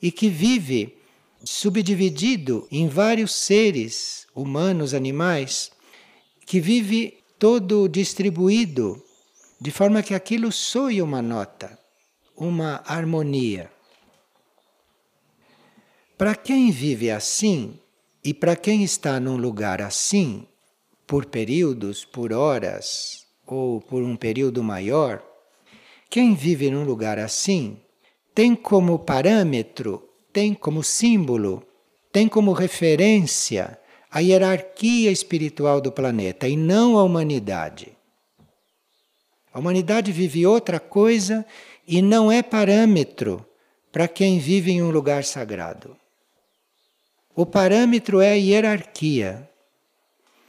e 0.00 0.12
que 0.12 0.28
vive 0.28 0.96
subdividido 1.42 2.68
em 2.70 2.88
vários 2.88 3.34
seres, 3.34 4.26
humanos, 4.34 4.94
animais, 4.94 5.70
que 6.46 6.60
vive 6.60 7.18
todo 7.38 7.88
distribuído, 7.88 9.02
de 9.60 9.70
forma 9.70 10.02
que 10.02 10.14
aquilo 10.14 10.52
soe 10.52 11.02
uma 11.02 11.20
nota, 11.20 11.78
uma 12.36 12.82
harmonia. 12.86 13.70
Para 16.18 16.34
quem 16.34 16.72
vive 16.72 17.12
assim 17.12 17.78
e 18.24 18.34
para 18.34 18.56
quem 18.56 18.82
está 18.82 19.20
num 19.20 19.36
lugar 19.36 19.80
assim, 19.80 20.48
por 21.06 21.26
períodos, 21.26 22.04
por 22.04 22.32
horas 22.32 23.24
ou 23.46 23.80
por 23.80 24.02
um 24.02 24.16
período 24.16 24.60
maior, 24.60 25.22
quem 26.10 26.34
vive 26.34 26.72
num 26.72 26.82
lugar 26.82 27.20
assim 27.20 27.78
tem 28.34 28.56
como 28.56 28.98
parâmetro, 28.98 30.08
tem 30.32 30.54
como 30.54 30.82
símbolo, 30.82 31.62
tem 32.10 32.26
como 32.26 32.52
referência 32.52 33.78
a 34.10 34.18
hierarquia 34.18 35.12
espiritual 35.12 35.80
do 35.80 35.92
planeta 35.92 36.48
e 36.48 36.56
não 36.56 36.98
a 36.98 37.04
humanidade. 37.04 37.96
A 39.54 39.60
humanidade 39.60 40.10
vive 40.10 40.44
outra 40.44 40.80
coisa 40.80 41.46
e 41.86 42.02
não 42.02 42.30
é 42.30 42.42
parâmetro 42.42 43.46
para 43.92 44.08
quem 44.08 44.40
vive 44.40 44.72
em 44.72 44.82
um 44.82 44.90
lugar 44.90 45.22
sagrado. 45.22 45.96
O 47.40 47.46
parâmetro 47.46 48.20
é 48.20 48.32
a 48.32 48.34
hierarquia. 48.34 49.48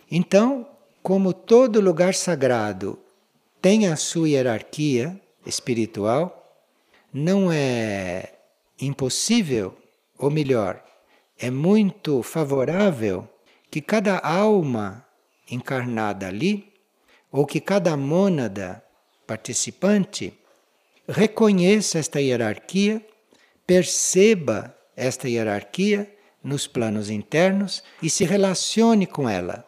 Então, 0.10 0.68
como 1.04 1.34
todo 1.34 1.80
lugar 1.80 2.16
sagrado 2.16 2.98
tem 3.62 3.86
a 3.86 3.96
sua 3.96 4.28
hierarquia 4.28 5.22
espiritual, 5.46 6.52
não 7.14 7.52
é 7.52 8.34
impossível, 8.82 9.78
ou 10.18 10.32
melhor, 10.32 10.84
é 11.38 11.52
muito 11.52 12.24
favorável 12.24 13.30
que 13.70 13.82
cada 13.82 14.18
alma 14.18 15.06
encarnada 15.48 16.26
ali, 16.26 16.74
ou 17.32 17.46
que 17.46 17.62
cada 17.62 17.96
mônada 17.96 18.84
participante, 19.28 20.34
reconheça 21.08 22.00
esta 22.00 22.20
hierarquia, 22.20 23.06
perceba 23.68 24.76
esta 24.96 25.30
hierarquia 25.30 26.18
nos 26.44 26.68
planos 26.68 27.10
internos 27.10 27.84
e 28.02 28.10
se 28.10 28.24
relacione 28.24 29.06
com 29.06 29.28
ela. 29.28 29.66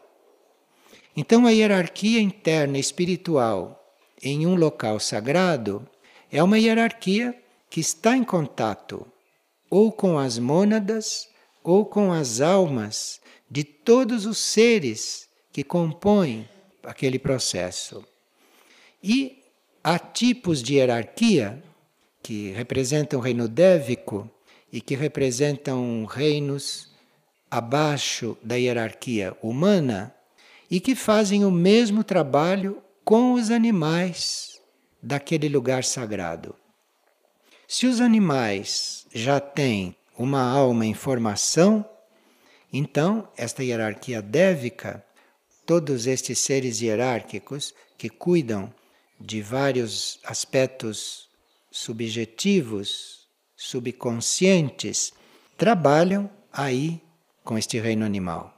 Então, 1.16 1.46
a 1.46 1.52
hierarquia 1.52 2.22
interna 2.22 2.78
espiritual 2.78 3.78
em 4.22 4.48
um 4.48 4.56
local 4.56 5.00
sagrado 5.00 5.88
é 6.32 6.42
uma 6.42 6.58
hierarquia 6.58 7.36
que 7.70 7.80
está 7.80 8.16
em 8.16 8.24
contato 8.24 9.06
ou 9.70 9.92
com 9.92 10.18
as 10.18 10.38
mônadas 10.38 11.30
ou 11.64 11.86
com 11.86 12.12
as 12.12 12.42
almas 12.42 13.22
de 13.50 13.64
todos 13.64 14.26
os 14.26 14.38
seres 14.38 15.28
que 15.52 15.64
compõem 15.64 16.48
aquele 16.84 17.20
processo. 17.20 18.06
E 19.04 19.44
há 19.84 20.00
tipos 20.00 20.62
de 20.64 20.76
hierarquia 20.76 21.62
que 22.24 22.52
representam 22.52 23.20
o 23.20 23.22
reino 23.22 23.48
dévico 23.48 24.30
e 24.72 24.80
que 24.80 24.96
representam 24.96 26.06
reinos 26.06 26.90
abaixo 27.50 28.38
da 28.42 28.56
hierarquia 28.56 29.36
humana 29.42 30.16
e 30.70 30.80
que 30.80 30.96
fazem 30.96 31.44
o 31.44 31.52
mesmo 31.52 32.04
trabalho 32.04 32.82
com 33.04 33.34
os 33.34 33.52
animais 33.52 34.62
daquele 35.04 35.50
lugar 35.50 35.84
sagrado. 35.84 36.56
Se 37.68 37.86
os 37.86 38.00
animais 38.00 39.06
já 39.14 39.40
têm 39.40 39.96
uma 40.18 40.42
alma 40.42 40.86
em 40.86 40.94
formação, 40.94 41.86
então 42.72 43.28
esta 43.36 43.64
hierarquia 43.64 44.22
dévica, 44.22 45.04
todos 45.66 46.08
estes 46.08 46.40
seres 46.40 46.82
hierárquicos 46.82 47.74
que 47.98 48.10
cuidam 48.10 48.74
de 49.20 49.42
vários 49.42 50.20
aspectos 50.24 51.30
subjetivos, 51.70 53.21
subconscientes, 53.62 55.14
trabalham 55.56 56.28
aí 56.52 57.00
com 57.44 57.58
este 57.58 57.80
reino 57.80 58.04
animal. 58.04 58.52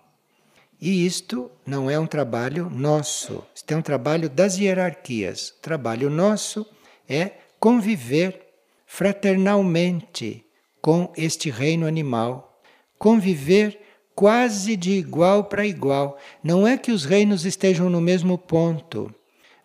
E 0.80 1.06
isto 1.06 1.52
não 1.66 1.90
é 1.90 2.00
um 2.00 2.08
trabalho 2.08 2.70
nosso, 2.70 3.44
isto 3.54 3.70
é 3.72 3.76
um 3.76 3.82
trabalho 3.82 4.30
das 4.30 4.58
hierarquias. 4.58 5.50
O 5.50 5.62
trabalho 5.62 6.10
nosso 6.10 6.66
é 7.08 7.32
conviver 7.60 8.48
fraternalmente 8.86 10.46
com 10.82 11.12
este 11.18 11.50
reino 11.50 11.86
animal, 11.86 12.62
conviver 12.98 13.80
quase 14.16 14.78
de 14.78 14.92
igual 14.92 15.46
para 15.46 15.66
igual. 15.66 16.18
Não 16.42 16.66
é 16.66 16.78
que 16.78 16.94
os 16.94 17.04
reinos 17.04 17.46
estejam 17.46 17.90
no 17.90 18.00
mesmo 18.00 18.38
ponto, 18.38 19.14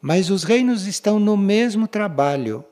mas 0.00 0.30
os 0.30 0.42
reinos 0.42 0.86
estão 0.86 1.20
no 1.20 1.36
mesmo 1.36 1.86
trabalho. 1.86 2.64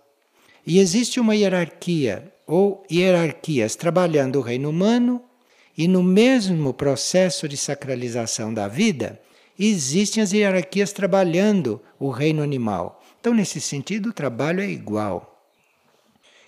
E 0.66 0.80
existe 0.80 1.20
uma 1.20 1.36
hierarquia 1.36 2.32
ou 2.46 2.84
hierarquias 2.90 3.74
trabalhando 3.74 4.36
o 4.36 4.42
reino 4.42 4.70
humano 4.70 5.22
e 5.76 5.88
no 5.88 6.02
mesmo 6.02 6.72
processo 6.72 7.48
de 7.48 7.56
sacralização 7.56 8.54
da 8.54 8.68
vida, 8.68 9.20
existem 9.58 10.22
as 10.22 10.32
hierarquias 10.32 10.92
trabalhando 10.92 11.80
o 11.98 12.10
reino 12.10 12.42
animal. 12.42 13.02
Então, 13.20 13.34
nesse 13.34 13.60
sentido, 13.60 14.10
o 14.10 14.12
trabalho 14.12 14.60
é 14.60 14.68
igual. 14.68 15.42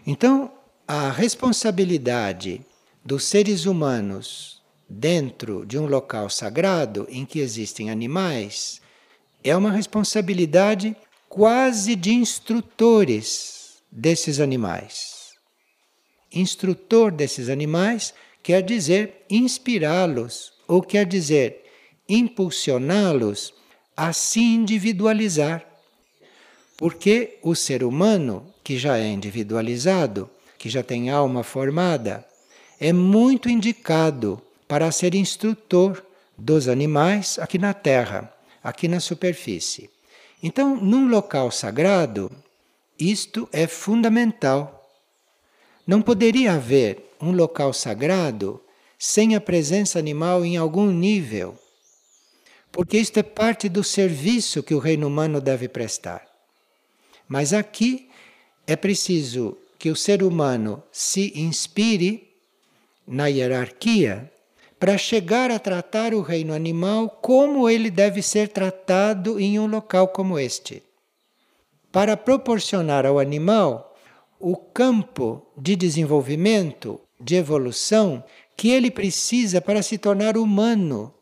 Então, 0.06 0.50
a 0.86 1.10
responsabilidade 1.10 2.62
dos 3.04 3.24
seres 3.24 3.66
humanos 3.66 4.62
dentro 4.88 5.66
de 5.66 5.78
um 5.78 5.86
local 5.86 6.30
sagrado 6.30 7.06
em 7.10 7.26
que 7.26 7.40
existem 7.40 7.90
animais 7.90 8.80
é 9.44 9.54
uma 9.54 9.70
responsabilidade 9.70 10.96
quase 11.28 11.94
de 11.94 12.12
instrutores 12.12 13.82
desses 13.92 14.40
animais. 14.40 15.17
Instrutor 16.32 17.10
desses 17.10 17.48
animais 17.48 18.14
quer 18.42 18.62
dizer 18.62 19.24
inspirá-los, 19.28 20.52
ou 20.66 20.82
quer 20.82 21.06
dizer 21.06 21.64
impulsioná-los 22.08 23.54
a 23.96 24.12
se 24.12 24.40
individualizar. 24.40 25.66
Porque 26.76 27.38
o 27.42 27.54
ser 27.54 27.82
humano, 27.82 28.54
que 28.62 28.78
já 28.78 28.96
é 28.98 29.06
individualizado, 29.06 30.30
que 30.56 30.68
já 30.68 30.82
tem 30.82 31.10
alma 31.10 31.42
formada, 31.42 32.24
é 32.80 32.92
muito 32.92 33.48
indicado 33.48 34.40
para 34.68 34.92
ser 34.92 35.14
instrutor 35.14 36.04
dos 36.36 36.68
animais 36.68 37.38
aqui 37.38 37.58
na 37.58 37.74
Terra, 37.74 38.32
aqui 38.62 38.86
na 38.86 39.00
superfície. 39.00 39.90
Então, 40.40 40.76
num 40.76 41.08
local 41.08 41.50
sagrado, 41.50 42.30
isto 42.98 43.48
é 43.52 43.66
fundamental. 43.66 44.77
Não 45.88 46.02
poderia 46.02 46.52
haver 46.52 47.14
um 47.18 47.32
local 47.32 47.72
sagrado 47.72 48.60
sem 48.98 49.34
a 49.34 49.40
presença 49.40 49.98
animal 49.98 50.44
em 50.44 50.54
algum 50.54 50.90
nível. 50.90 51.58
Porque 52.70 52.98
isto 52.98 53.16
é 53.16 53.22
parte 53.22 53.70
do 53.70 53.82
serviço 53.82 54.62
que 54.62 54.74
o 54.74 54.78
reino 54.78 55.06
humano 55.06 55.40
deve 55.40 55.66
prestar. 55.66 56.28
Mas 57.26 57.54
aqui 57.54 58.10
é 58.66 58.76
preciso 58.76 59.56
que 59.78 59.88
o 59.88 59.96
ser 59.96 60.22
humano 60.22 60.82
se 60.92 61.32
inspire 61.34 62.34
na 63.06 63.28
hierarquia 63.28 64.30
para 64.78 64.98
chegar 64.98 65.50
a 65.50 65.58
tratar 65.58 66.12
o 66.12 66.20
reino 66.20 66.52
animal 66.52 67.08
como 67.08 67.66
ele 67.66 67.90
deve 67.90 68.20
ser 68.20 68.48
tratado 68.48 69.40
em 69.40 69.58
um 69.58 69.66
local 69.66 70.08
como 70.08 70.38
este. 70.38 70.82
Para 71.90 72.14
proporcionar 72.14 73.06
ao 73.06 73.18
animal 73.18 73.87
o 74.38 74.56
campo 74.56 75.46
de 75.56 75.74
desenvolvimento 75.74 77.00
de 77.20 77.36
evolução 77.36 78.24
que 78.56 78.70
ele 78.70 78.90
precisa 78.90 79.60
para 79.60 79.82
se 79.82 79.98
tornar 79.98 80.36
humano, 80.36 81.14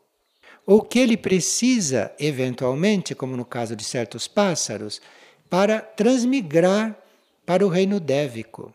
ou 0.66 0.82
que 0.82 0.98
ele 0.98 1.16
precisa, 1.16 2.12
eventualmente, 2.18 3.14
como 3.14 3.36
no 3.36 3.44
caso 3.44 3.76
de 3.76 3.84
certos 3.84 4.26
pássaros, 4.26 5.00
para 5.48 5.80
transmigrar 5.80 6.98
para 7.44 7.64
o 7.64 7.68
reino 7.68 8.00
dévico. 8.00 8.74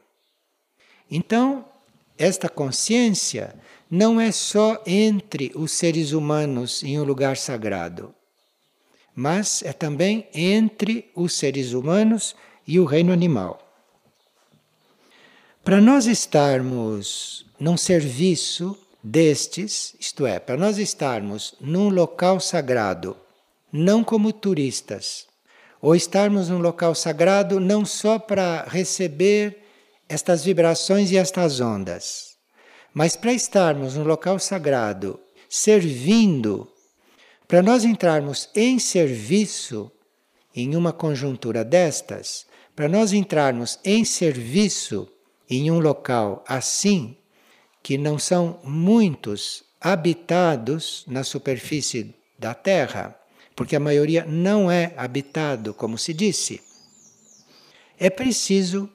Então, 1.10 1.66
esta 2.18 2.48
consciência 2.48 3.56
não 3.90 4.22
é 4.22 4.32
só 4.32 4.82
entre 4.86 5.52
os 5.54 5.72
seres 5.72 6.14
humanos 6.14 6.82
em 6.82 7.00
um 7.00 7.04
lugar 7.04 7.36
sagrado, 7.36 8.16
mas 9.14 9.62
é 9.64 9.74
também 9.74 10.28
entre 10.34 11.12
os 11.14 11.34
seres 11.34 11.74
humanos 11.74 12.36
e 12.66 12.80
o 12.80 12.86
reino 12.86 13.12
animal. 13.12 13.71
Para 15.64 15.80
nós 15.80 16.08
estarmos 16.08 17.46
num 17.60 17.78
serviço 17.78 18.76
destes, 19.04 19.96
isto 20.00 20.26
é, 20.26 20.40
para 20.40 20.58
nós 20.58 20.80
estarmos 20.80 21.54
num 21.62 21.88
local 21.88 22.40
sagrado, 22.40 23.16
não 23.72 24.04
como 24.04 24.34
turistas, 24.34 25.28
ou 25.80 25.96
estarmos 25.96 26.50
num 26.50 26.58
local 26.58 26.96
sagrado 26.96 27.60
não 27.60 27.86
só 27.86 28.18
para 28.18 28.64
receber 28.64 29.60
estas 30.10 30.44
vibrações 30.44 31.12
e 31.12 31.18
estas 31.18 31.60
ondas, 31.60 32.38
mas 32.92 33.16
para 33.16 33.32
estarmos 33.32 33.96
no 33.96 34.04
local 34.04 34.40
sagrado 34.40 35.20
servindo, 35.48 36.68
para 37.48 37.62
nós 37.62 37.86
entrarmos 37.86 38.50
em 38.56 38.80
serviço 38.80 39.92
em 40.56 40.76
uma 40.76 40.92
conjuntura 40.92 41.64
destas, 41.64 42.48
para 42.76 42.90
nós 42.90 43.14
entrarmos 43.14 43.78
em 43.86 44.04
serviço 44.04 45.08
em 45.52 45.70
um 45.70 45.80
local 45.80 46.44
assim, 46.48 47.18
que 47.84 47.98
não 47.98 48.18
são 48.18 48.58
muitos 48.64 49.66
habitados 49.82 51.04
na 51.08 51.26
superfície 51.26 52.16
da 52.40 52.54
Terra, 52.54 53.20
porque 53.54 53.76
a 53.76 53.80
maioria 53.80 54.24
não 54.26 54.72
é 54.72 54.94
habitado, 54.96 55.74
como 55.74 55.98
se 55.98 56.14
disse, 56.14 56.62
é 58.00 58.10
preciso 58.10 58.90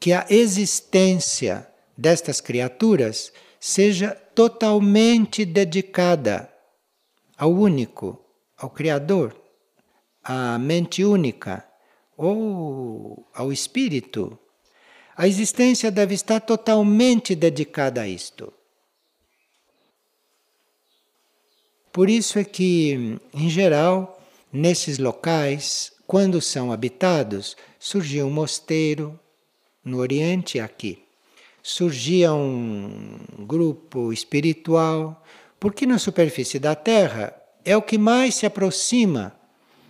que 0.00 0.12
a 0.12 0.24
existência 0.30 1.68
destas 1.96 2.40
criaturas 2.40 3.30
seja 3.60 4.10
totalmente 4.34 5.44
dedicada 5.44 6.50
ao 7.36 7.52
único, 7.52 8.18
ao 8.56 8.70
Criador, 8.70 9.36
à 10.24 10.58
mente 10.58 11.04
única 11.04 11.68
ou 12.16 13.28
ao 13.34 13.52
Espírito 13.52 14.38
a 15.18 15.26
existência 15.26 15.90
deve 15.90 16.14
estar 16.14 16.38
totalmente 16.38 17.34
dedicada 17.34 18.02
a 18.02 18.08
isto. 18.08 18.52
Por 21.92 22.08
isso 22.08 22.38
é 22.38 22.44
que, 22.44 23.18
em 23.34 23.50
geral, 23.50 24.22
nesses 24.52 24.96
locais, 24.96 25.92
quando 26.06 26.40
são 26.40 26.70
habitados, 26.70 27.56
surgia 27.80 28.24
um 28.24 28.30
mosteiro 28.30 29.18
no 29.84 29.98
Oriente 29.98 30.60
aqui. 30.60 31.02
Surgia 31.64 32.32
um 32.32 33.18
grupo 33.40 34.12
espiritual, 34.12 35.20
porque 35.58 35.84
na 35.84 35.98
superfície 35.98 36.60
da 36.60 36.76
Terra 36.76 37.34
é 37.64 37.76
o 37.76 37.82
que 37.82 37.98
mais 37.98 38.36
se 38.36 38.46
aproxima 38.46 39.36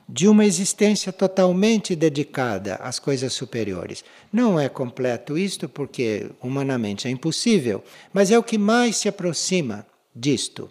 de 0.08 0.26
uma 0.26 0.46
existência 0.46 1.12
totalmente 1.12 1.94
dedicada 1.94 2.76
às 2.76 2.98
coisas 2.98 3.34
superiores. 3.34 4.02
Não 4.32 4.58
é 4.58 4.68
completo 4.68 5.36
isto, 5.36 5.68
porque 5.68 6.30
humanamente 6.42 7.06
é 7.06 7.10
impossível, 7.10 7.84
mas 8.12 8.30
é 8.30 8.38
o 8.38 8.42
que 8.42 8.56
mais 8.56 8.96
se 8.96 9.08
aproxima 9.08 9.86
disto. 10.14 10.70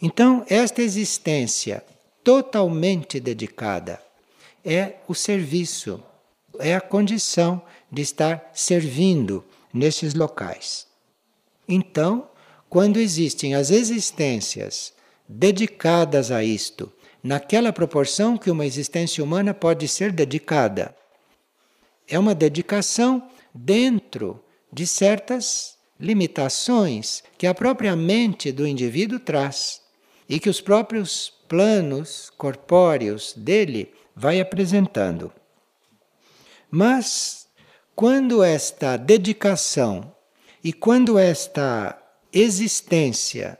Então, 0.00 0.44
esta 0.48 0.80
existência 0.80 1.84
totalmente 2.24 3.20
dedicada 3.20 4.00
é 4.64 4.94
o 5.06 5.14
serviço, 5.14 6.02
é 6.58 6.74
a 6.74 6.80
condição 6.80 7.60
de 7.90 8.00
estar 8.00 8.50
servindo 8.54 9.44
nesses 9.74 10.14
locais. 10.14 10.86
Então, 11.68 12.28
quando 12.68 12.98
existem 12.98 13.54
as 13.54 13.70
existências 13.70 14.92
dedicadas 15.28 16.30
a 16.30 16.42
isto, 16.42 16.90
naquela 17.22 17.72
proporção 17.72 18.36
que 18.36 18.50
uma 18.50 18.66
existência 18.66 19.22
humana 19.22 19.54
pode 19.54 19.86
ser 19.86 20.10
dedicada. 20.12 20.94
É 22.08 22.18
uma 22.18 22.34
dedicação 22.34 23.28
dentro 23.54 24.42
de 24.72 24.86
certas 24.86 25.76
limitações 26.00 27.22
que 27.38 27.46
a 27.46 27.54
própria 27.54 27.94
mente 27.94 28.50
do 28.50 28.66
indivíduo 28.66 29.20
traz 29.20 29.80
e 30.28 30.40
que 30.40 30.48
os 30.48 30.60
próprios 30.60 31.32
planos 31.48 32.30
corpóreos 32.36 33.34
dele 33.36 33.92
vai 34.16 34.40
apresentando. 34.40 35.32
Mas 36.70 37.46
quando 37.94 38.42
esta 38.42 38.96
dedicação 38.96 40.12
e 40.64 40.72
quando 40.72 41.18
esta 41.18 42.00
existência 42.32 43.58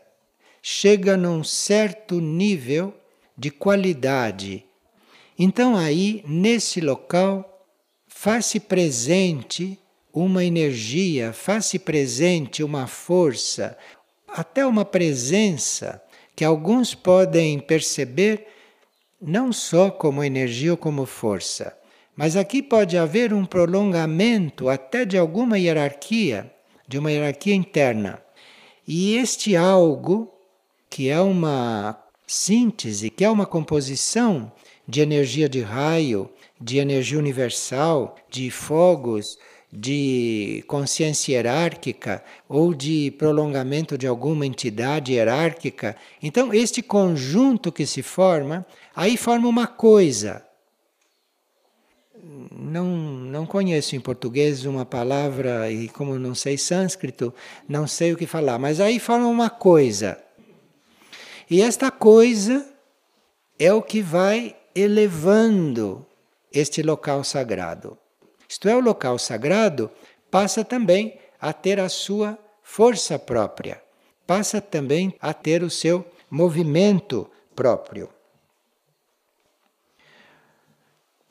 chega 0.62 1.16
num 1.16 1.44
certo 1.44 2.20
nível 2.20 2.94
de 3.36 3.50
qualidade. 3.50 4.64
Então, 5.38 5.76
aí, 5.76 6.22
nesse 6.26 6.80
local, 6.80 7.66
faz-se 8.06 8.60
presente 8.60 9.78
uma 10.12 10.44
energia, 10.44 11.32
faz-se 11.32 11.78
presente 11.78 12.62
uma 12.62 12.86
força, 12.86 13.76
até 14.28 14.66
uma 14.66 14.84
presença 14.84 16.02
que 16.36 16.44
alguns 16.44 16.94
podem 16.94 17.58
perceber 17.58 18.46
não 19.20 19.52
só 19.52 19.90
como 19.90 20.22
energia 20.22 20.72
ou 20.72 20.76
como 20.76 21.06
força, 21.06 21.76
mas 22.16 22.36
aqui 22.36 22.62
pode 22.62 22.96
haver 22.98 23.32
um 23.32 23.44
prolongamento 23.44 24.68
até 24.68 25.04
de 25.04 25.16
alguma 25.16 25.58
hierarquia, 25.58 26.52
de 26.86 26.98
uma 26.98 27.10
hierarquia 27.10 27.54
interna. 27.54 28.22
E 28.86 29.16
este 29.16 29.56
algo, 29.56 30.32
que 30.90 31.08
é 31.08 31.20
uma 31.20 32.01
síntese, 32.32 33.10
que 33.10 33.24
é 33.24 33.30
uma 33.30 33.44
composição 33.44 34.50
de 34.88 35.00
energia 35.00 35.48
de 35.48 35.60
raio, 35.60 36.30
de 36.60 36.78
energia 36.78 37.18
universal, 37.18 38.16
de 38.30 38.50
fogos, 38.50 39.38
de 39.70 40.64
consciência 40.66 41.32
hierárquica 41.32 42.22
ou 42.48 42.74
de 42.74 43.10
prolongamento 43.18 43.96
de 43.96 44.06
alguma 44.06 44.46
entidade 44.46 45.12
hierárquica. 45.12 45.96
Então, 46.22 46.52
este 46.52 46.82
conjunto 46.82 47.70
que 47.70 47.86
se 47.86 48.02
forma, 48.02 48.66
aí 48.94 49.16
forma 49.16 49.48
uma 49.48 49.66
coisa. 49.66 50.44
Não, 52.50 52.86
não 52.86 53.44
conheço 53.44 53.96
em 53.96 54.00
português 54.00 54.64
uma 54.64 54.86
palavra, 54.86 55.70
e 55.70 55.88
como 55.88 56.18
não 56.18 56.34
sei 56.34 56.56
sânscrito, 56.56 57.34
não 57.68 57.86
sei 57.86 58.12
o 58.12 58.16
que 58.16 58.26
falar, 58.26 58.58
mas 58.58 58.80
aí 58.80 58.98
forma 58.98 59.26
uma 59.26 59.50
coisa. 59.50 60.22
E 61.52 61.60
esta 61.60 61.90
coisa 61.90 62.66
é 63.58 63.70
o 63.74 63.82
que 63.82 64.00
vai 64.00 64.56
elevando 64.74 66.06
este 66.50 66.82
local 66.82 67.22
sagrado. 67.22 67.98
Isto 68.48 68.70
é, 68.70 68.74
o 68.74 68.80
local 68.80 69.18
sagrado 69.18 69.90
passa 70.30 70.64
também 70.64 71.20
a 71.38 71.52
ter 71.52 71.78
a 71.78 71.90
sua 71.90 72.38
força 72.62 73.18
própria, 73.18 73.82
passa 74.26 74.62
também 74.62 75.14
a 75.20 75.34
ter 75.34 75.62
o 75.62 75.68
seu 75.68 76.06
movimento 76.30 77.30
próprio. 77.54 78.08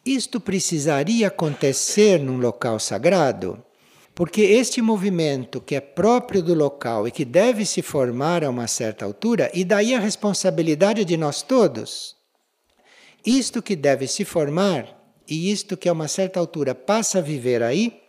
Isto 0.06 0.40
precisaria 0.40 1.30
acontecer 1.30 2.20
num 2.20 2.38
local 2.38 2.80
sagrado 2.80 3.58
porque 4.22 4.44
este 4.44 4.84
movimento 4.84 5.60
que 5.60 5.74
é 5.74 5.82
próprio 5.82 6.44
do 6.44 6.54
local 6.54 7.08
e 7.08 7.12
que 7.12 7.26
deve 7.26 7.66
se 7.66 7.82
formar 7.82 8.44
a 8.44 8.52
uma 8.52 8.68
certa 8.68 9.04
altura, 9.04 9.50
e 9.52 9.66
daí 9.66 9.96
a 9.96 10.00
responsabilidade 10.00 11.04
de 11.04 11.18
nós 11.18 11.42
todos, 11.42 12.16
isto 13.26 13.64
que 13.64 13.76
deve 13.76 14.06
se 14.06 14.24
formar 14.24 14.96
e 15.28 15.52
isto 15.52 15.76
que 15.76 15.90
a 15.90 15.92
uma 15.92 16.08
certa 16.08 16.40
altura 16.40 16.76
passa 16.76 17.18
a 17.18 17.22
viver 17.24 17.64
aí, 17.64 18.00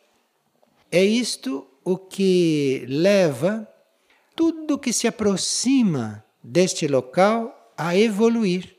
é 0.90 1.02
isto 1.02 1.66
o 1.82 1.96
que 1.96 2.84
leva 2.86 3.66
tudo 4.36 4.78
que 4.78 4.92
se 4.92 5.08
aproxima 5.08 6.22
deste 6.44 6.86
local 6.86 7.72
a 7.74 7.96
evoluir, 7.96 8.76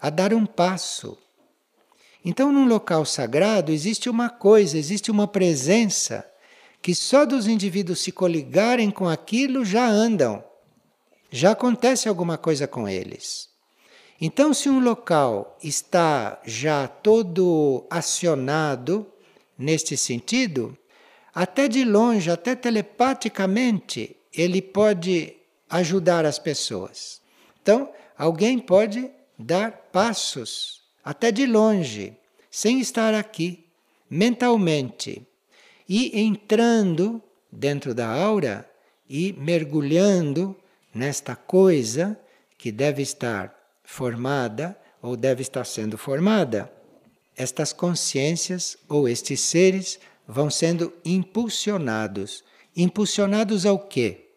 a 0.00 0.10
dar 0.10 0.34
um 0.34 0.44
passo. 0.44 1.16
Então, 2.24 2.50
num 2.50 2.66
local 2.66 3.04
sagrado 3.04 3.70
existe 3.70 4.10
uma 4.10 4.28
coisa, 4.28 4.76
existe 4.76 5.12
uma 5.12 5.28
presença 5.28 6.28
que 6.86 6.94
só 6.94 7.26
dos 7.26 7.48
indivíduos 7.48 7.98
se 7.98 8.12
coligarem 8.12 8.92
com 8.92 9.08
aquilo 9.08 9.64
já 9.64 9.88
andam, 9.88 10.44
já 11.32 11.50
acontece 11.50 12.08
alguma 12.08 12.38
coisa 12.38 12.68
com 12.68 12.88
eles. 12.88 13.48
Então, 14.20 14.54
se 14.54 14.68
um 14.68 14.78
local 14.78 15.58
está 15.60 16.40
já 16.44 16.86
todo 16.86 17.84
acionado 17.90 19.04
neste 19.58 19.96
sentido, 19.96 20.78
até 21.34 21.66
de 21.66 21.84
longe, 21.84 22.30
até 22.30 22.54
telepaticamente, 22.54 24.16
ele 24.32 24.62
pode 24.62 25.34
ajudar 25.68 26.24
as 26.24 26.38
pessoas. 26.38 27.20
Então, 27.60 27.90
alguém 28.16 28.60
pode 28.60 29.10
dar 29.36 29.72
passos, 29.90 30.84
até 31.04 31.32
de 31.32 31.46
longe, 31.46 32.16
sem 32.48 32.78
estar 32.78 33.12
aqui, 33.12 33.66
mentalmente 34.08 35.26
e 35.88 36.20
entrando 36.20 37.22
dentro 37.50 37.94
da 37.94 38.08
aura 38.08 38.68
e 39.08 39.32
mergulhando 39.34 40.56
nesta 40.94 41.36
coisa 41.36 42.18
que 42.58 42.72
deve 42.72 43.02
estar 43.02 43.54
formada 43.84 44.76
ou 45.00 45.16
deve 45.16 45.42
estar 45.42 45.64
sendo 45.64 45.96
formada. 45.96 46.72
Estas 47.36 47.72
consciências 47.72 48.76
ou 48.88 49.08
estes 49.08 49.40
seres 49.40 50.00
vão 50.26 50.50
sendo 50.50 50.92
impulsionados. 51.04 52.42
Impulsionados 52.74 53.64
ao 53.64 53.78
quê? 53.78 54.30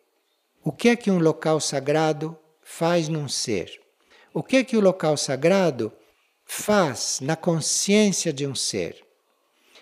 O 0.63 0.71
que 0.71 0.89
é 0.89 0.95
que 0.95 1.09
um 1.09 1.17
local 1.17 1.59
sagrado 1.59 2.37
faz 2.61 3.07
num 3.07 3.27
ser? 3.27 3.79
O 4.33 4.43
que 4.43 4.57
é 4.57 4.63
que 4.63 4.77
o 4.77 4.81
local 4.81 5.17
sagrado 5.17 5.91
faz 6.45 7.19
na 7.21 7.35
consciência 7.35 8.31
de 8.31 8.45
um 8.45 8.53
ser? 8.53 9.08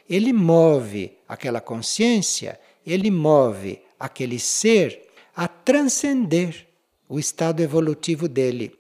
Ele 0.10 0.32
move 0.32 1.17
aquela 1.28 1.60
consciência, 1.60 2.60
ele 2.86 3.12
move 3.12 3.82
aquele 4.00 4.39
ser 4.39 5.08
a 5.36 5.48
transcender 5.48 6.67
o 7.10 7.20
estado 7.20 7.62
evolutivo 7.62 8.28
dele. 8.28 8.78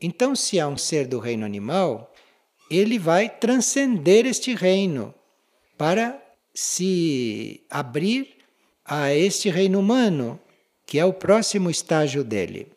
Então, 0.00 0.36
se 0.36 0.60
há 0.60 0.68
um 0.68 0.76
ser 0.76 1.06
do 1.06 1.18
reino 1.18 1.44
animal, 1.44 2.12
ele 2.70 2.98
vai 2.98 3.28
transcender 3.28 4.26
este 4.26 4.54
reino 4.54 5.14
para 5.76 6.22
se 6.54 7.64
abrir 7.70 8.36
a 8.84 9.12
este 9.12 9.48
reino 9.50 9.80
humano, 9.80 10.38
que 10.86 10.98
é 10.98 11.04
o 11.04 11.12
próximo 11.12 11.70
estágio 11.70 12.22
dele. 12.22 12.68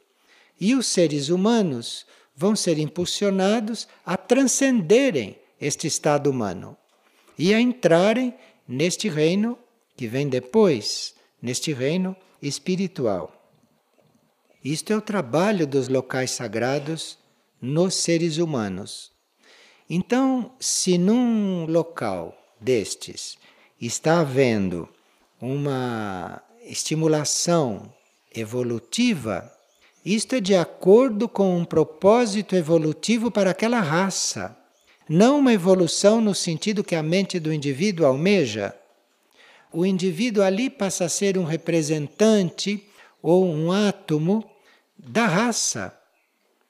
E 0.59 0.75
os 0.75 0.87
seres 0.87 1.29
humanos 1.29 2.05
vão 2.35 2.55
ser 2.55 2.77
impulsionados 2.77 3.87
a 4.05 4.17
transcenderem 4.17 5.37
este 5.61 5.85
estado 5.85 6.29
humano 6.29 6.75
e 7.37 7.53
a 7.53 7.61
entrarem 7.61 8.33
neste 8.67 9.07
reino 9.07 9.57
que 9.95 10.07
vem 10.07 10.27
depois, 10.27 11.13
neste 11.41 11.71
reino 11.71 12.15
espiritual. 12.41 13.31
Isto 14.63 14.93
é 14.93 14.97
o 14.97 15.01
trabalho 15.01 15.65
dos 15.65 15.87
locais 15.87 16.31
sagrados 16.31 17.17
nos 17.61 17.95
seres 17.95 18.37
humanos. 18.37 19.11
Então, 19.89 20.53
se 20.59 20.97
num 20.97 21.65
local 21.65 22.35
destes 22.59 23.37
está 23.79 24.21
havendo 24.21 24.87
uma 25.39 26.41
estimulação 26.63 27.91
evolutiva, 28.33 29.51
isto 30.05 30.35
é 30.35 30.39
de 30.39 30.55
acordo 30.55 31.27
com 31.27 31.57
um 31.57 31.65
propósito 31.65 32.55
evolutivo 32.55 33.29
para 33.29 33.51
aquela 33.51 33.79
raça, 33.81 34.57
não 35.13 35.39
uma 35.39 35.51
evolução 35.51 36.21
no 36.21 36.33
sentido 36.33 36.85
que 36.85 36.95
a 36.95 37.03
mente 37.03 37.37
do 37.37 37.51
indivíduo 37.51 38.05
almeja. 38.05 38.73
O 39.69 39.85
indivíduo 39.85 40.41
ali 40.41 40.69
passa 40.69 41.03
a 41.03 41.09
ser 41.09 41.37
um 41.37 41.43
representante 41.43 42.87
ou 43.21 43.45
um 43.45 43.73
átomo 43.73 44.49
da 44.97 45.25
raça, 45.25 45.93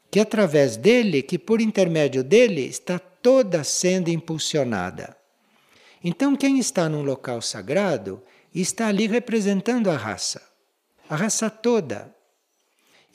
que 0.09 0.19
através 0.19 0.75
dele, 0.75 1.21
que 1.21 1.37
por 1.37 1.61
intermédio 1.61 2.23
dele, 2.23 2.65
está 2.65 2.97
toda 2.97 3.63
sendo 3.63 4.09
impulsionada. 4.09 5.15
Então, 6.03 6.35
quem 6.35 6.57
está 6.57 6.89
num 6.89 7.03
local 7.03 7.43
sagrado 7.43 8.23
está 8.55 8.87
ali 8.87 9.05
representando 9.05 9.87
a 9.87 9.95
raça, 9.95 10.41
a 11.07 11.15
raça 11.15 11.47
toda. 11.47 12.11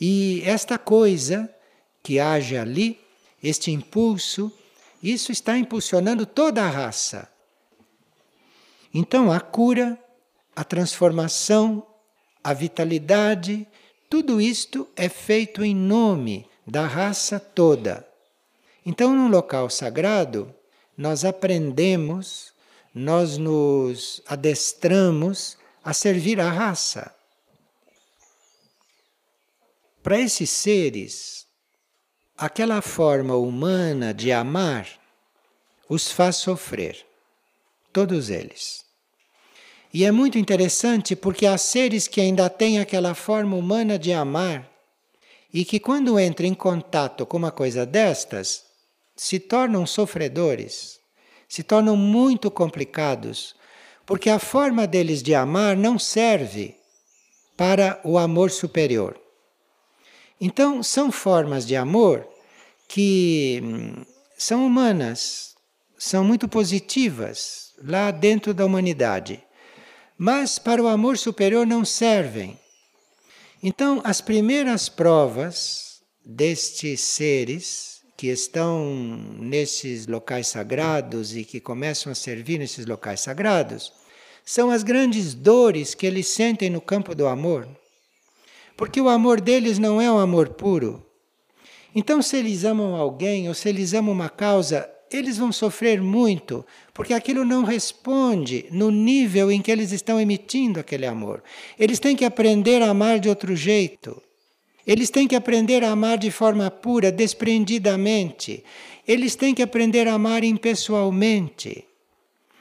E 0.01 0.41
esta 0.47 0.79
coisa 0.79 1.53
que 2.01 2.21
age 2.21 2.57
ali, 2.57 3.01
este 3.43 3.73
impulso, 3.73 4.53
isso 5.12 5.31
está 5.31 5.57
impulsionando 5.57 6.27
toda 6.27 6.62
a 6.62 6.69
raça. 6.69 7.31
Então, 8.92 9.31
a 9.31 9.40
cura, 9.40 9.99
a 10.55 10.64
transformação, 10.64 11.87
a 12.42 12.53
vitalidade, 12.53 13.66
tudo 14.09 14.40
isto 14.40 14.88
é 14.97 15.09
feito 15.09 15.64
em 15.64 15.75
nome 15.75 16.49
da 16.66 16.87
raça 16.87 17.38
toda. 17.38 18.07
Então, 18.85 19.14
num 19.14 19.29
local 19.29 19.69
sagrado, 19.69 20.55
nós 20.97 21.25
aprendemos, 21.25 22.53
nós 22.95 23.37
nos 23.37 24.23
adestramos 24.27 25.59
a 25.85 25.92
servir 25.92 26.40
a 26.40 26.51
raça. 26.51 27.14
Para 30.03 30.21
esses 30.21 30.51
seres, 30.51 31.46
aquela 32.37 32.83
forma 32.83 33.35
humana 33.35 34.12
de 34.12 34.31
amar 34.31 34.87
os 35.88 36.11
faz 36.11 36.37
sofrer, 36.37 37.07
todos 37.92 38.29
eles. 38.29 38.85
E 39.92 40.05
é 40.05 40.11
muito 40.11 40.37
interessante 40.37 41.16
porque 41.16 41.46
há 41.46 41.57
seres 41.57 42.07
que 42.07 42.20
ainda 42.20 42.51
têm 42.51 42.79
aquela 42.79 43.14
forma 43.14 43.57
humana 43.57 43.99
de 43.99 44.12
amar 44.12 44.70
e 45.55 45.64
que, 45.64 45.81
quando 45.81 46.20
entram 46.20 46.46
em 46.46 46.55
contato 46.55 47.25
com 47.25 47.38
uma 47.38 47.51
coisa 47.51 47.87
destas, 47.87 48.64
se 49.16 49.40
tornam 49.40 49.87
sofredores, 49.87 51.01
se 51.49 51.62
tornam 51.62 51.96
muito 51.96 52.51
complicados, 52.51 53.55
porque 54.05 54.29
a 54.29 54.38
forma 54.38 54.87
deles 54.87 55.22
de 55.22 55.35
amar 55.35 55.75
não 55.75 55.99
serve 55.99 56.77
para 57.57 57.99
o 58.05 58.18
amor 58.18 58.51
superior. 58.51 59.18
Então, 60.40 60.83
são 60.83 61.11
formas 61.11 61.66
de 61.66 61.77
amor 61.77 62.27
que 62.88 63.61
hum, 63.62 64.05
são 64.37 64.66
humanas, 64.66 65.55
são 65.99 66.22
muito 66.22 66.49
positivas 66.49 67.72
lá 67.83 68.11
dentro 68.11 68.53
da 68.55 68.64
humanidade 68.64 69.42
mas 70.18 70.59
para 70.59 70.83
o 70.83 70.88
amor 70.88 71.18
superior 71.18 71.66
não 71.66 71.85
servem. 71.85 72.59
Então, 73.62 74.01
as 74.05 74.20
primeiras 74.20 74.88
provas 74.88 76.01
destes 76.25 77.01
seres 77.01 78.01
que 78.16 78.29
estão 78.29 78.87
nesses 79.38 80.07
locais 80.07 80.46
sagrados 80.46 81.37
e 81.37 81.44
que 81.44 81.61
começam 81.61 82.11
a 82.11 82.14
servir 82.14 82.59
nesses 82.59 82.87
locais 82.87 83.20
sagrados 83.20 83.92
são 84.44 84.70
as 84.70 84.83
grandes 84.83 85.35
dores 85.35 85.94
que 85.94 86.07
eles 86.07 86.29
sentem 86.29 86.70
no 86.70 86.81
campo 86.81 87.14
do 87.14 87.27
amor. 87.27 87.68
Porque 88.77 89.01
o 89.01 89.09
amor 89.09 89.41
deles 89.41 89.79
não 89.79 90.01
é 90.01 90.11
um 90.11 90.19
amor 90.19 90.51
puro. 90.51 91.05
Então, 91.95 92.21
se 92.21 92.37
eles 92.37 92.65
amam 92.65 92.95
alguém 92.95 93.49
ou 93.49 93.55
se 93.55 93.69
eles 93.69 93.95
amam 93.95 94.12
uma 94.12 94.29
causa, 94.29 94.89
eles 95.11 95.39
vão 95.39 95.51
sofrer 95.51 96.03
muito, 96.03 96.67
porque 96.93 97.15
aquilo 97.15 97.45
não 97.45 97.65
responde 97.65 98.67
no 98.71 98.91
nível 98.91 99.51
em 99.51 99.62
que 99.62 99.71
eles 99.71 99.93
estão 99.93 100.21
emitindo 100.21 100.79
aquele 100.79 101.07
amor. 101.07 101.43
Eles 101.79 101.99
têm 101.99 102.15
que 102.15 102.25
aprender 102.25 102.83
a 102.83 102.91
amar 102.91 103.19
de 103.19 103.29
outro 103.29 103.57
jeito. 103.57 104.21
Eles 104.87 105.11
têm 105.11 105.27
que 105.27 105.35
aprender 105.35 105.83
a 105.83 105.91
amar 105.91 106.19
de 106.19 106.31
forma 106.31 106.71
pura, 106.71 107.11
desprendidamente. 107.11 108.62
Eles 109.07 109.35
têm 109.35 109.55
que 109.55 109.62
aprender 109.62 110.07
a 110.07 110.15
amar 110.15 110.45
impessoalmente. 110.45 111.85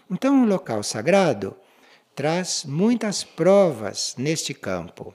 Então, 0.09 0.35
um 0.35 0.45
local 0.45 0.81
sagrado 0.81 1.55
traz 2.15 2.63
muitas 2.65 3.23
provas 3.23 4.15
neste 4.17 4.53
campo. 4.53 5.13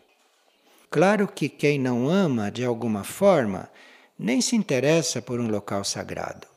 Claro 0.90 1.28
que 1.28 1.48
quem 1.48 1.78
não 1.78 2.08
ama 2.08 2.50
de 2.50 2.64
alguma 2.64 3.04
forma 3.04 3.70
nem 4.18 4.40
se 4.40 4.56
interessa 4.56 5.22
por 5.22 5.38
um 5.38 5.48
local 5.48 5.84
sagrado. 5.84 6.48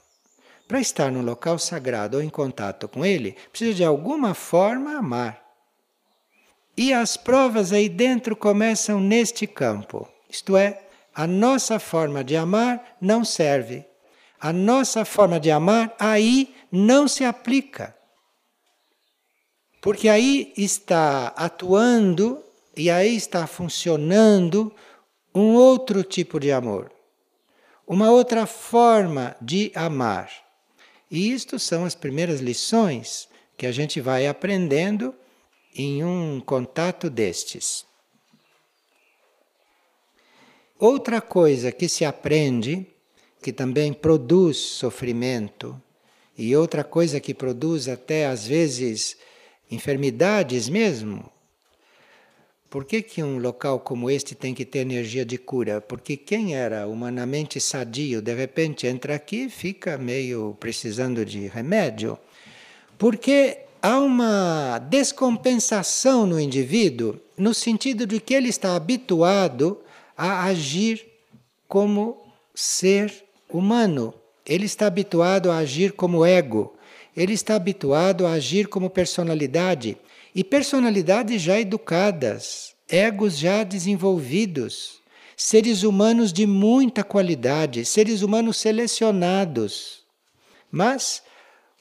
Para 0.67 0.81
estar 0.81 1.11
no 1.11 1.21
local 1.21 1.59
sagrado 1.59 2.17
ou 2.17 2.23
em 2.23 2.29
contato 2.29 2.87
com 2.87 3.05
ele, 3.05 3.37
precisa 3.51 3.75
de 3.75 3.83
alguma 3.83 4.33
forma 4.33 4.97
amar. 4.97 5.39
E 6.75 6.91
as 6.91 7.15
provas 7.15 7.71
aí 7.71 7.87
dentro 7.87 8.35
começam 8.35 8.99
neste 8.99 9.45
campo. 9.45 10.09
Isto 10.27 10.57
é, 10.57 10.81
a 11.13 11.27
nossa 11.27 11.77
forma 11.77 12.23
de 12.23 12.35
amar 12.35 12.97
não 12.99 13.23
serve. 13.23 13.85
A 14.41 14.51
nossa 14.51 15.05
forma 15.05 15.39
de 15.39 15.51
amar 15.51 15.95
aí 15.99 16.55
não 16.71 17.07
se 17.07 17.23
aplica. 17.23 17.95
Porque 19.79 20.09
aí 20.09 20.51
está 20.57 21.27
atuando 21.35 22.43
e 22.75 22.89
aí 22.89 23.15
está 23.15 23.45
funcionando 23.45 24.73
um 25.33 25.53
outro 25.53 26.03
tipo 26.03 26.39
de 26.39 26.51
amor, 26.51 26.91
uma 27.88 28.12
outra 28.12 28.45
forma 28.45 29.36
de 29.41 29.71
amar. 29.75 30.31
E 31.09 31.31
isto 31.31 31.59
são 31.59 31.86
as 31.86 31.93
primeiras 31.93 32.39
lições 32.39 33.27
que 33.57 33.67
a 33.67 33.71
gente 33.71 34.01
vai 34.01 34.27
aprendendo 34.27 35.13
em 35.75 36.03
um 36.03 36.39
contato 36.39 37.09
destes. 37.09 37.86
Outra 40.79 41.21
coisa 41.21 41.71
que 41.71 41.88
se 41.88 42.03
aprende, 42.03 42.88
que 43.41 43.53
também 43.53 43.93
produz 43.93 44.57
sofrimento, 44.57 45.79
e 46.38 46.55
outra 46.55 46.83
coisa 46.83 47.19
que 47.19 47.33
produz 47.33 47.88
até 47.88 48.25
às 48.25 48.47
vezes 48.47 49.15
enfermidades 49.69 50.67
mesmo, 50.67 51.31
por 52.73 52.86
que, 52.86 53.03
que 53.03 53.21
um 53.21 53.38
local 53.38 53.81
como 53.81 54.09
este 54.09 54.33
tem 54.33 54.51
que 54.51 54.65
ter 54.65 54.79
energia 54.79 55.23
de 55.23 55.38
cura? 55.38 55.79
Porque 55.79 56.17
quem 56.17 56.55
era 56.55 56.88
humanamente 56.88 57.62
sadio, 57.62 58.19
de 58.19 58.33
repente 58.33 58.88
entra 58.88 59.13
aqui 59.13 59.43
e 59.43 59.49
fica 59.51 59.95
meio 59.95 60.57
precisando 60.59 61.23
de 61.23 61.45
remédio. 61.45 62.17
Porque 62.97 63.59
há 63.79 63.99
uma 63.99 64.79
descompensação 64.89 66.25
no 66.25 66.39
indivíduo, 66.39 67.19
no 67.38 67.53
sentido 67.53 68.07
de 68.07 68.19
que 68.19 68.33
ele 68.33 68.49
está 68.49 68.75
habituado 68.75 69.79
a 70.17 70.45
agir 70.45 71.05
como 71.67 72.25
ser 72.55 73.13
humano. 73.47 74.15
Ele 74.47 74.65
está 74.65 74.88
habituado 74.88 75.51
a 75.51 75.57
agir 75.57 75.91
como 75.91 76.25
ego. 76.25 76.75
ele 77.15 77.33
está 77.33 77.53
habituado 77.53 78.25
a 78.25 78.31
agir 78.31 78.67
como 78.67 78.89
personalidade 78.89 79.95
e 80.33 80.43
personalidades 80.43 81.41
já 81.41 81.59
educadas, 81.59 82.75
egos 82.89 83.37
já 83.37 83.63
desenvolvidos, 83.63 85.01
seres 85.35 85.83
humanos 85.83 86.31
de 86.31 86.45
muita 86.45 87.03
qualidade, 87.03 87.85
seres 87.85 88.21
humanos 88.21 88.57
selecionados. 88.57 90.03
Mas 90.71 91.21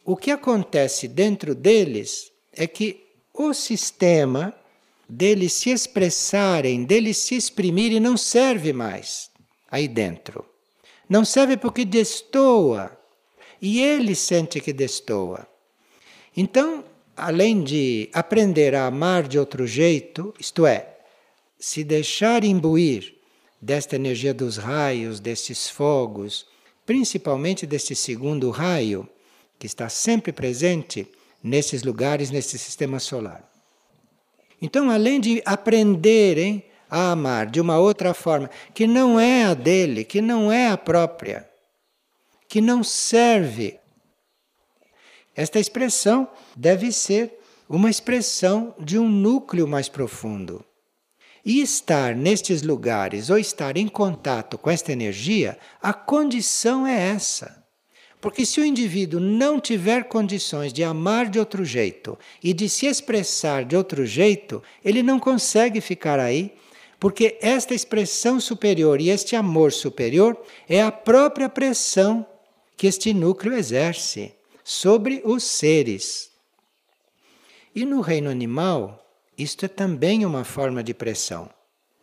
o 0.04 0.16
que 0.16 0.30
acontece 0.30 1.08
dentro 1.08 1.54
deles 1.54 2.30
é 2.52 2.66
que 2.66 3.00
o 3.32 3.54
sistema 3.54 4.54
deles 5.08 5.52
se 5.54 5.70
expressarem, 5.70 6.84
deles 6.84 7.18
se 7.18 7.34
exprimirem, 7.34 8.00
não 8.00 8.16
serve 8.16 8.72
mais 8.72 9.30
aí 9.70 9.88
dentro. 9.88 10.44
Não 11.08 11.24
serve 11.24 11.56
porque 11.56 11.84
destoa. 11.84 12.98
E 13.60 13.80
ele 13.80 14.14
sente 14.14 14.60
que 14.60 14.72
destoa. 14.72 15.46
Então, 16.36 16.84
além 17.16 17.62
de 17.62 18.08
aprender 18.12 18.74
a 18.74 18.86
amar 18.86 19.28
de 19.28 19.38
outro 19.38 19.66
jeito, 19.66 20.34
isto 20.38 20.66
é, 20.66 20.96
se 21.58 21.84
deixar 21.84 22.44
imbuir 22.44 23.14
desta 23.60 23.96
energia 23.96 24.34
dos 24.34 24.56
raios, 24.56 25.20
destes 25.20 25.70
fogos, 25.70 26.46
principalmente 26.84 27.66
deste 27.66 27.94
segundo 27.94 28.50
raio, 28.50 29.08
que 29.58 29.66
está 29.66 29.88
sempre 29.88 30.32
presente 30.32 31.06
nesses 31.42 31.82
lugares, 31.82 32.30
nesse 32.30 32.58
sistema 32.58 32.98
solar. 32.98 33.48
Então, 34.60 34.90
além 34.90 35.20
de 35.20 35.42
aprenderem 35.44 36.64
a 36.90 37.12
amar 37.12 37.46
de 37.46 37.60
uma 37.60 37.78
outra 37.78 38.12
forma, 38.12 38.50
que 38.74 38.86
não 38.86 39.18
é 39.18 39.44
a 39.44 39.54
dele, 39.54 40.04
que 40.04 40.20
não 40.20 40.52
é 40.52 40.68
a 40.68 40.76
própria, 40.76 41.48
que 42.48 42.60
não 42.60 42.84
serve, 42.84 43.78
esta 45.34 45.58
expressão 45.58 46.28
deve 46.56 46.92
ser 46.92 47.38
uma 47.68 47.88
expressão 47.88 48.74
de 48.78 48.98
um 48.98 49.08
núcleo 49.08 49.66
mais 49.66 49.88
profundo. 49.88 50.64
E 51.44 51.60
estar 51.60 52.14
nestes 52.14 52.62
lugares 52.62 53.30
ou 53.30 53.38
estar 53.38 53.76
em 53.76 53.88
contato 53.88 54.56
com 54.58 54.70
esta 54.70 54.92
energia, 54.92 55.58
a 55.80 55.92
condição 55.92 56.86
é 56.86 57.08
essa. 57.08 57.64
Porque 58.20 58.46
se 58.46 58.60
o 58.60 58.64
indivíduo 58.64 59.18
não 59.18 59.58
tiver 59.58 60.04
condições 60.04 60.72
de 60.72 60.84
amar 60.84 61.28
de 61.28 61.40
outro 61.40 61.64
jeito 61.64 62.16
e 62.40 62.52
de 62.52 62.68
se 62.68 62.86
expressar 62.86 63.64
de 63.64 63.74
outro 63.74 64.06
jeito, 64.06 64.62
ele 64.84 65.02
não 65.02 65.18
consegue 65.18 65.80
ficar 65.80 66.20
aí, 66.20 66.54
porque 67.00 67.36
esta 67.40 67.74
expressão 67.74 68.38
superior 68.38 69.00
e 69.00 69.08
este 69.08 69.34
amor 69.34 69.72
superior 69.72 70.40
é 70.68 70.80
a 70.80 70.92
própria 70.92 71.48
pressão 71.48 72.24
que 72.76 72.86
este 72.86 73.12
núcleo 73.12 73.54
exerce 73.54 74.32
sobre 74.64 75.22
os 75.24 75.44
seres. 75.44 76.30
E 77.74 77.84
no 77.84 78.00
reino 78.00 78.30
animal, 78.30 79.02
isto 79.36 79.64
é 79.64 79.68
também 79.68 80.24
uma 80.26 80.44
forma 80.44 80.82
de 80.82 80.92
pressão. 80.92 81.48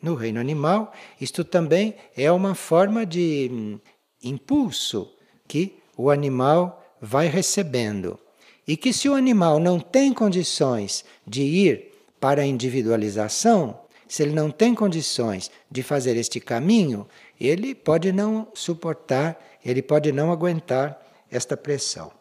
No 0.02 0.16
reino 0.16 0.40
animal, 0.40 0.94
isto 1.20 1.44
também 1.44 1.96
é 2.16 2.32
uma 2.32 2.56
forma 2.56 3.06
de 3.06 3.50
hum, 3.52 3.80
impulso 4.24 5.14
que 5.48 5.78
o 5.98 6.10
animal 6.10 6.84
vai 7.02 7.28
recebendo. 7.28 8.20
E 8.68 8.78
que 8.78 8.94
se 8.94 9.10
o 9.10 9.14
animal 9.14 9.60
não 9.60 9.80
tem 9.80 10.14
condições 10.14 11.04
de 11.26 11.42
ir 11.42 11.92
para 12.20 12.42
a 12.42 12.46
individualização, 12.46 13.80
se 14.08 14.24
ele 14.24 14.34
não 14.34 14.50
tem 14.50 14.74
condições 14.74 15.52
de 15.70 15.84
fazer 15.84 16.18
este 16.18 16.40
caminho, 16.40 17.08
ele 17.40 17.76
pode 17.76 18.12
não 18.12 18.48
suportar, 18.54 19.40
ele 19.64 19.82
pode 19.82 20.12
não 20.12 20.32
aguentar 20.32 21.00
esta 21.30 21.56
pressão. 21.56 22.19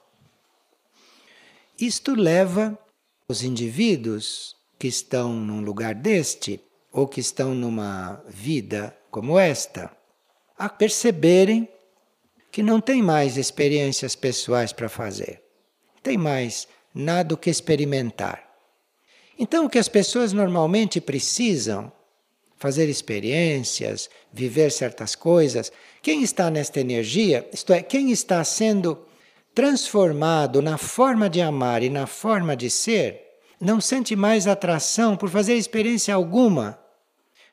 Isto 1.81 2.15
leva 2.15 2.77
os 3.29 3.45
indivíduos 3.45 4.57
que 4.77 4.89
estão 4.89 5.33
num 5.33 5.61
lugar 5.61 5.95
deste, 5.95 6.61
ou 6.93 7.07
que 7.07 7.21
estão 7.21 7.55
numa 7.55 8.21
vida 8.27 8.97
como 9.13 9.39
esta, 9.39 9.89
a 10.59 10.69
perceberem 10.69 11.69
que 12.51 12.65
não 12.65 12.81
tem 12.81 13.01
mais 13.01 13.37
experiências 13.37 14.17
pessoais 14.17 14.73
para 14.73 14.89
fazer, 14.89 15.41
tem 16.03 16.19
mais 16.19 16.67
nada 16.93 17.35
o 17.35 17.39
que 17.39 17.49
experimentar. 17.49 18.45
Então, 19.39 19.67
o 19.67 19.71
que 19.71 19.79
as 19.79 19.89
pessoas 19.89 20.33
normalmente 20.33 21.01
precisam 21.01 21.93
fazer 22.57 22.89
experiências, 22.89 24.11
viver 24.33 24.73
certas 24.73 25.15
coisas. 25.15 25.71
Quem 26.03 26.25
está 26.25 26.51
nesta 26.51 26.81
energia, 26.81 27.49
isto 27.53 27.73
é, 27.73 27.83
quem 27.83 28.11
está 28.11 28.43
sendo 28.43 28.99
transformado 29.59 30.63
na 30.63 30.79
forma 30.79 31.29
de 31.29 31.43
amar 31.43 31.83
e 31.83 31.91
na 31.91 32.07
forma 32.07 32.57
de 32.57 32.71
ser, 32.71 33.41
não 33.61 33.81
sente 33.81 34.15
mais 34.15 34.47
atração 34.47 35.17
por 35.17 35.29
fazer 35.29 35.55
experiência 35.55 36.15
alguma. 36.15 36.79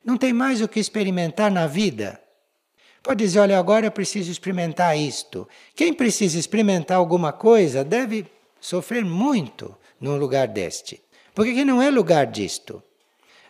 Não 0.04 0.15
tem 0.15 0.32
mais 0.32 0.62
o 0.62 0.68
que 0.68 0.80
experimentar 0.80 1.50
na 1.50 1.65
vida. 1.65 2.22
Pode 3.02 3.24
dizer, 3.24 3.39
olha, 3.39 3.58
agora 3.58 3.88
eu 3.88 3.91
preciso 3.91 4.32
experimentar 4.32 4.96
isto. 4.96 5.50
Quem 5.76 5.91
precisa 5.91 6.38
experimentar 6.38 6.98
alguma 6.98 7.34
coisa 7.34 7.84
deve 7.84 8.28
sofrer 8.62 9.04
muito 9.04 9.76
num 10.00 10.15
lugar 10.15 10.48
deste. 10.48 11.02
Porque 11.34 11.50
aqui 11.50 11.65
não 11.65 11.82
é 11.82 11.89
lugar 11.89 12.28
disto. 12.28 12.84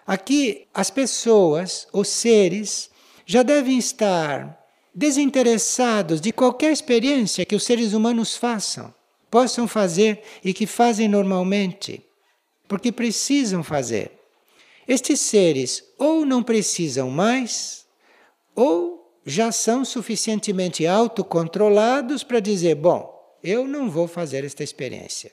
Aqui 0.08 0.66
as 0.74 0.90
pessoas, 0.90 1.90
os 1.92 2.08
seres, 2.08 2.90
já 3.26 3.44
devem 3.44 3.78
estar 3.78 4.65
desinteressados 4.96 6.22
de 6.22 6.32
qualquer 6.32 6.72
experiência 6.72 7.46
que 7.46 7.56
os 7.56 7.64
seres 7.64 7.92
humanos 7.92 8.38
façam, 8.38 8.94
possam 9.30 9.68
fazer 9.68 10.24
e 10.42 10.54
que 10.54 10.66
fazem 10.66 11.10
normalmente, 11.10 12.02
porque 12.66 12.94
precisam 12.94 13.62
fazer. 13.62 14.12
Estes 14.88 15.20
seres 15.20 15.84
ou 15.98 16.26
não 16.26 16.42
precisam 16.42 17.10
mais, 17.10 17.86
ou 18.56 19.20
já 19.26 19.52
são 19.52 19.84
suficientemente 19.84 20.88
autocontrolados 20.88 22.24
para 22.24 22.40
dizer: 22.40 22.76
bom, 22.76 23.14
eu 23.44 23.68
não 23.68 23.90
vou 23.90 24.08
fazer 24.08 24.46
esta 24.46 24.64
experiência. 24.64 25.32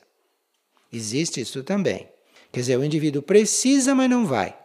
Existe 0.91 1.39
isso 1.39 1.63
também. 1.63 2.09
Quer 2.51 2.59
dizer, 2.59 2.77
o 2.77 2.83
indivíduo 2.83 3.21
precisa, 3.21 3.95
mas 3.95 4.09
não 4.09 4.25
vai. 4.25 4.55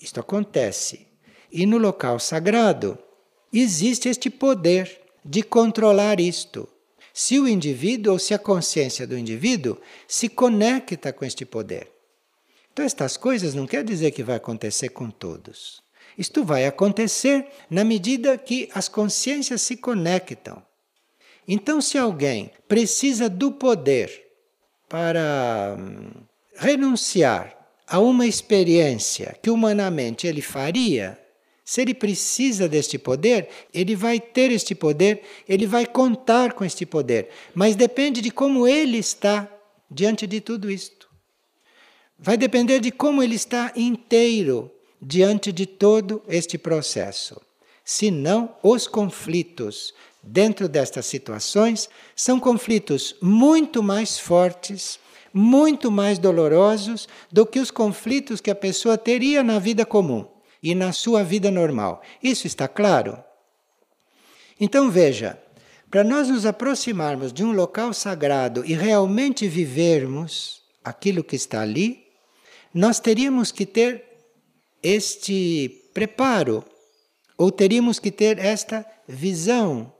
Isto 0.00 0.20
acontece. 0.20 1.06
E 1.50 1.64
no 1.64 1.78
local 1.78 2.18
sagrado 2.18 2.98
existe 3.60 4.08
este 4.08 4.30
poder 4.30 5.00
de 5.24 5.42
controlar 5.42 6.20
isto. 6.20 6.68
Se 7.12 7.38
o 7.38 7.46
indivíduo 7.46 8.14
ou 8.14 8.18
se 8.18 8.34
a 8.34 8.38
consciência 8.38 9.06
do 9.06 9.16
indivíduo 9.16 9.78
se 10.08 10.28
conecta 10.28 11.12
com 11.12 11.24
este 11.24 11.44
poder. 11.44 11.90
Então, 12.72 12.84
estas 12.84 13.16
coisas 13.16 13.54
não 13.54 13.66
quer 13.66 13.84
dizer 13.84 14.10
que 14.10 14.24
vai 14.24 14.36
acontecer 14.36 14.88
com 14.88 15.08
todos. 15.08 15.80
Isto 16.18 16.44
vai 16.44 16.66
acontecer 16.66 17.46
na 17.70 17.84
medida 17.84 18.36
que 18.36 18.68
as 18.74 18.88
consciências 18.88 19.62
se 19.62 19.76
conectam. 19.76 20.60
Então, 21.46 21.80
se 21.80 21.96
alguém 21.96 22.50
precisa 22.66 23.28
do 23.28 23.52
poder 23.52 24.10
para 24.88 25.76
hum, 25.78 26.10
renunciar 26.56 27.56
a 27.86 28.00
uma 28.00 28.26
experiência 28.26 29.36
que 29.42 29.50
humanamente 29.50 30.26
ele 30.26 30.40
faria, 30.40 31.18
se 31.64 31.80
ele 31.80 31.94
precisa 31.94 32.68
deste 32.68 32.98
poder, 32.98 33.48
ele 33.72 33.96
vai 33.96 34.20
ter 34.20 34.50
este 34.50 34.74
poder, 34.74 35.22
ele 35.48 35.66
vai 35.66 35.86
contar 35.86 36.52
com 36.52 36.62
este 36.62 36.84
poder, 36.84 37.30
mas 37.54 37.74
depende 37.74 38.20
de 38.20 38.30
como 38.30 38.68
ele 38.68 38.98
está 38.98 39.50
diante 39.90 40.26
de 40.26 40.42
tudo 40.42 40.70
isto. 40.70 41.08
Vai 42.18 42.36
depender 42.36 42.80
de 42.80 42.90
como 42.90 43.22
ele 43.22 43.34
está 43.34 43.72
inteiro 43.74 44.70
diante 45.00 45.50
de 45.50 45.64
todo 45.64 46.22
este 46.28 46.58
processo. 46.58 47.40
Senão, 47.82 48.54
os 48.62 48.86
conflitos 48.86 49.94
dentro 50.22 50.68
destas 50.68 51.06
situações 51.06 51.88
são 52.14 52.38
conflitos 52.38 53.16
muito 53.22 53.82
mais 53.82 54.18
fortes, 54.18 54.98
muito 55.32 55.90
mais 55.90 56.18
dolorosos 56.18 57.08
do 57.32 57.44
que 57.44 57.58
os 57.58 57.70
conflitos 57.70 58.40
que 58.40 58.50
a 58.50 58.54
pessoa 58.54 58.96
teria 58.96 59.42
na 59.42 59.58
vida 59.58 59.84
comum 59.84 60.33
e 60.64 60.74
na 60.74 60.92
sua 60.92 61.22
vida 61.22 61.50
normal. 61.50 62.00
Isso 62.22 62.46
está 62.46 62.66
claro? 62.66 63.22
Então 64.58 64.90
veja, 64.90 65.38
para 65.90 66.02
nós 66.02 66.30
nos 66.30 66.46
aproximarmos 66.46 67.34
de 67.34 67.44
um 67.44 67.52
local 67.52 67.92
sagrado 67.92 68.64
e 68.64 68.72
realmente 68.72 69.46
vivermos 69.46 70.62
aquilo 70.82 71.22
que 71.22 71.36
está 71.36 71.60
ali, 71.60 72.06
nós 72.72 72.98
teríamos 72.98 73.52
que 73.52 73.66
ter 73.66 74.04
este 74.82 75.82
preparo, 75.92 76.64
ou 77.36 77.52
teríamos 77.52 77.98
que 77.98 78.10
ter 78.10 78.38
esta 78.38 78.86
visão. 79.06 79.92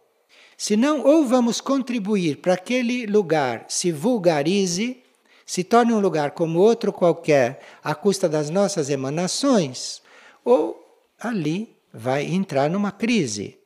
Senão, 0.57 1.05
ou 1.05 1.27
vamos 1.27 1.61
contribuir 1.61 2.39
para 2.39 2.55
aquele 2.55 3.07
lugar 3.07 3.67
se 3.69 3.93
vulgarize, 3.93 5.03
se 5.45 5.63
torne 5.63 5.93
um 5.93 6.01
lugar 6.01 6.31
como 6.31 6.59
outro 6.59 6.93
qualquer, 6.93 7.61
à 7.83 7.95
custa 7.95 8.29
das 8.29 8.49
nossas 8.51 8.89
emanações, 8.89 10.03
ou 10.45 10.85
ali 11.19 11.77
vai 11.93 12.25
entrar 12.25 12.69
numa 12.69 12.93
crise. 12.93 13.57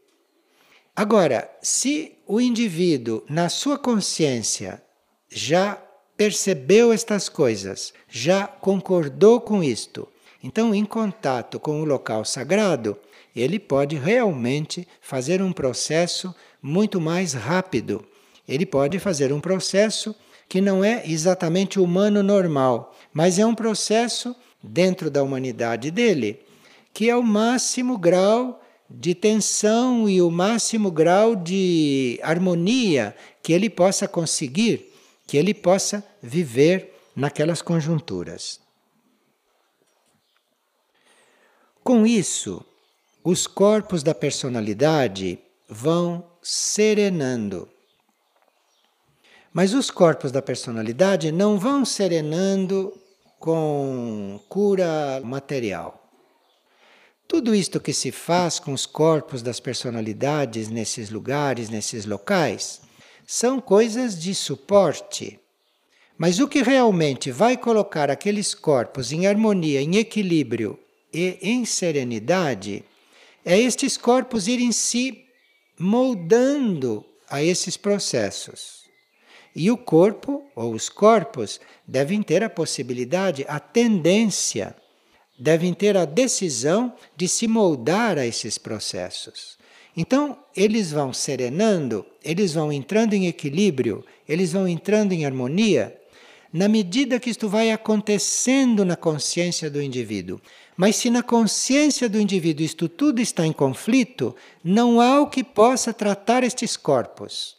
Agora, 0.95 1.51
se 1.63 2.13
o 2.27 2.41
indivíduo, 2.41 3.23
na 3.29 3.49
sua 3.49 3.79
consciência, 3.79 4.83
já 5.29 5.81
percebeu 6.17 6.93
estas 6.93 7.29
coisas, 7.29 7.93
já 8.09 8.47
concordou 8.47 9.41
com 9.41 9.63
isto. 9.63 10.09
Então, 10.43 10.75
em 10.75 10.85
contato 10.85 11.59
com 11.59 11.81
o 11.81 11.85
local 11.85 12.25
sagrado, 12.25 12.99
ele 13.35 13.59
pode 13.59 13.97
realmente 13.97 14.87
fazer 15.01 15.41
um 15.41 15.53
processo 15.53 16.35
muito 16.61 17.01
mais 17.01 17.33
rápido. 17.33 18.05
Ele 18.49 18.67
pode 18.67 18.99
fazer 18.99 19.33
um 19.33 19.41
processo 19.41 20.15
que 20.49 20.61
não 20.61 20.83
é 20.83 21.03
exatamente 21.07 21.79
humano 21.79 22.23
normal, 22.23 22.97
mas 23.13 23.39
é 23.39 23.47
um 23.47 23.55
processo 23.55 24.35
dentro 24.63 25.11
da 25.11 25.23
humanidade 25.23 25.91
dele 25.91 26.41
que 26.99 27.09
é 27.09 27.15
o 27.15 27.23
máximo 27.23 27.97
grau 27.97 28.61
de 28.91 29.15
tensão 29.15 30.09
e 30.09 30.21
o 30.21 30.33
máximo 30.33 30.91
grau 30.91 31.37
de 31.37 32.19
harmonia 32.25 33.15
que 33.41 33.53
ele 33.53 33.71
possa 33.71 34.09
conseguir, 34.09 34.93
que 35.25 35.37
ele 35.37 35.55
possa 35.55 36.05
viver 36.21 36.93
naquelas 37.15 37.63
conjunturas. 37.63 38.59
Com 41.85 42.05
isso, 42.05 42.67
os 43.23 43.47
corpos 43.47 44.03
da 44.03 44.13
personalidade 44.13 45.39
vão 45.69 46.29
serenando. 46.43 47.69
Mas 49.53 49.73
os 49.73 49.89
corpos 49.89 50.33
da 50.33 50.43
personalidade 50.43 51.31
não 51.31 51.61
vão 51.61 51.85
serenando 51.85 52.93
com 53.39 54.41
cura 54.49 55.21
material. 55.23 55.98
Tudo 57.29 57.55
isto 57.55 57.79
que 57.79 57.93
se 57.93 58.11
faz 58.11 58.59
com 58.59 58.73
os 58.73 58.87
corpos 58.87 59.43
das 59.43 59.61
personalidades 59.61 60.71
nesses 60.71 61.11
lugares, 61.11 61.69
nesses 61.69 62.07
locais, 62.07 62.81
são 63.27 63.61
coisas 63.61 64.19
de 64.19 64.35
suporte. 64.35 65.39
Mas 66.17 66.41
o 66.41 66.49
que 66.49 66.63
realmente 66.63 67.31
vai 67.31 67.55
colocar 67.55 68.11
aqueles 68.11 68.55
corpos 68.55 69.13
em 69.13 69.27
harmonia, 69.27 69.83
em 69.83 69.97
equilíbrio 69.99 70.79
e 71.13 71.39
em 71.43 71.67
serenidade 71.67 72.83
é 73.45 73.59
estes 73.59 73.99
corpos 73.99 74.49
irem 74.49 74.73
se 74.73 75.27
moldando 75.79 77.05
a 77.29 77.43
esses 77.43 77.77
processos. 77.77 78.85
E 79.55 79.71
o 79.71 79.77
corpo, 79.77 80.43
ou 80.57 80.73
os 80.73 80.89
corpos, 80.89 81.61
devem 81.87 82.23
ter 82.23 82.43
a 82.43 82.49
possibilidade, 82.49 83.45
a 83.47 83.61
tendência 83.61 84.75
devem 85.39 85.73
ter 85.73 85.97
a 85.97 86.05
decisão 86.05 86.93
de 87.17 87.29
se 87.29 87.47
moldar 87.47 88.19
a 88.19 88.27
esses 88.27 88.59
processos. 88.59 89.57
Então, 89.97 90.39
eles 90.57 90.91
vão 90.91 91.13
serenando, 91.13 92.05
eles 92.23 92.55
vão 92.55 92.73
entrando 92.73 93.15
em 93.15 93.27
equilíbrio, 93.27 94.05
eles 94.29 94.53
vão 94.53 94.69
entrando 94.69 95.13
em 95.13 95.25
harmonia, 95.25 95.97
na 96.53 96.69
medida 96.69 97.21
que 97.21 97.31
isto 97.31 97.49
vai 97.49 97.71
acontecendo 97.71 98.85
na 98.85 98.97
consciência 98.97 99.71
do 99.71 99.83
indivíduo. 99.83 100.41
Mas 100.77 100.97
se 100.97 101.11
na 101.11 101.23
consciência 101.23 102.09
do 102.09 102.21
indivíduo 102.21 102.65
isto 102.65 102.89
tudo 102.89 103.21
está 103.21 103.45
em 103.45 103.53
conflito, 103.53 104.35
não 104.63 105.01
há 105.01 105.21
o 105.21 105.27
que 105.27 105.43
possa 105.43 105.93
tratar 105.93 106.45
estes 106.45 106.77
corpos. 106.77 107.57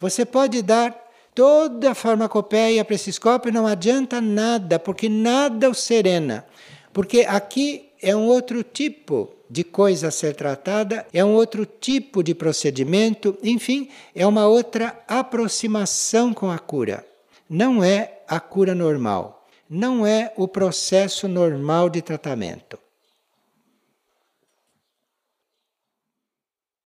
Você 0.00 0.24
pode 0.24 0.60
dar 0.62 0.92
toda 1.34 1.92
a 1.92 1.94
farmacopeia 1.94 2.84
para 2.84 2.94
esses 2.94 3.18
corpos 3.18 3.52
não 3.52 3.66
adianta 3.66 4.20
nada, 4.20 4.78
porque 4.78 5.08
nada 5.08 5.70
o 5.70 5.74
serena. 5.74 6.44
Porque 6.92 7.20
aqui 7.20 7.90
é 8.02 8.14
um 8.16 8.26
outro 8.26 8.62
tipo 8.62 9.30
de 9.48 9.64
coisa 9.64 10.08
a 10.08 10.10
ser 10.10 10.34
tratada, 10.34 11.06
é 11.12 11.24
um 11.24 11.34
outro 11.34 11.66
tipo 11.66 12.22
de 12.22 12.34
procedimento, 12.34 13.36
enfim, 13.42 13.88
é 14.14 14.26
uma 14.26 14.46
outra 14.46 14.98
aproximação 15.06 16.32
com 16.32 16.50
a 16.50 16.58
cura. 16.58 17.04
Não 17.48 17.82
é 17.82 18.20
a 18.28 18.38
cura 18.38 18.74
normal, 18.74 19.46
não 19.68 20.06
é 20.06 20.32
o 20.36 20.46
processo 20.48 21.28
normal 21.28 21.90
de 21.90 22.00
tratamento. 22.00 22.78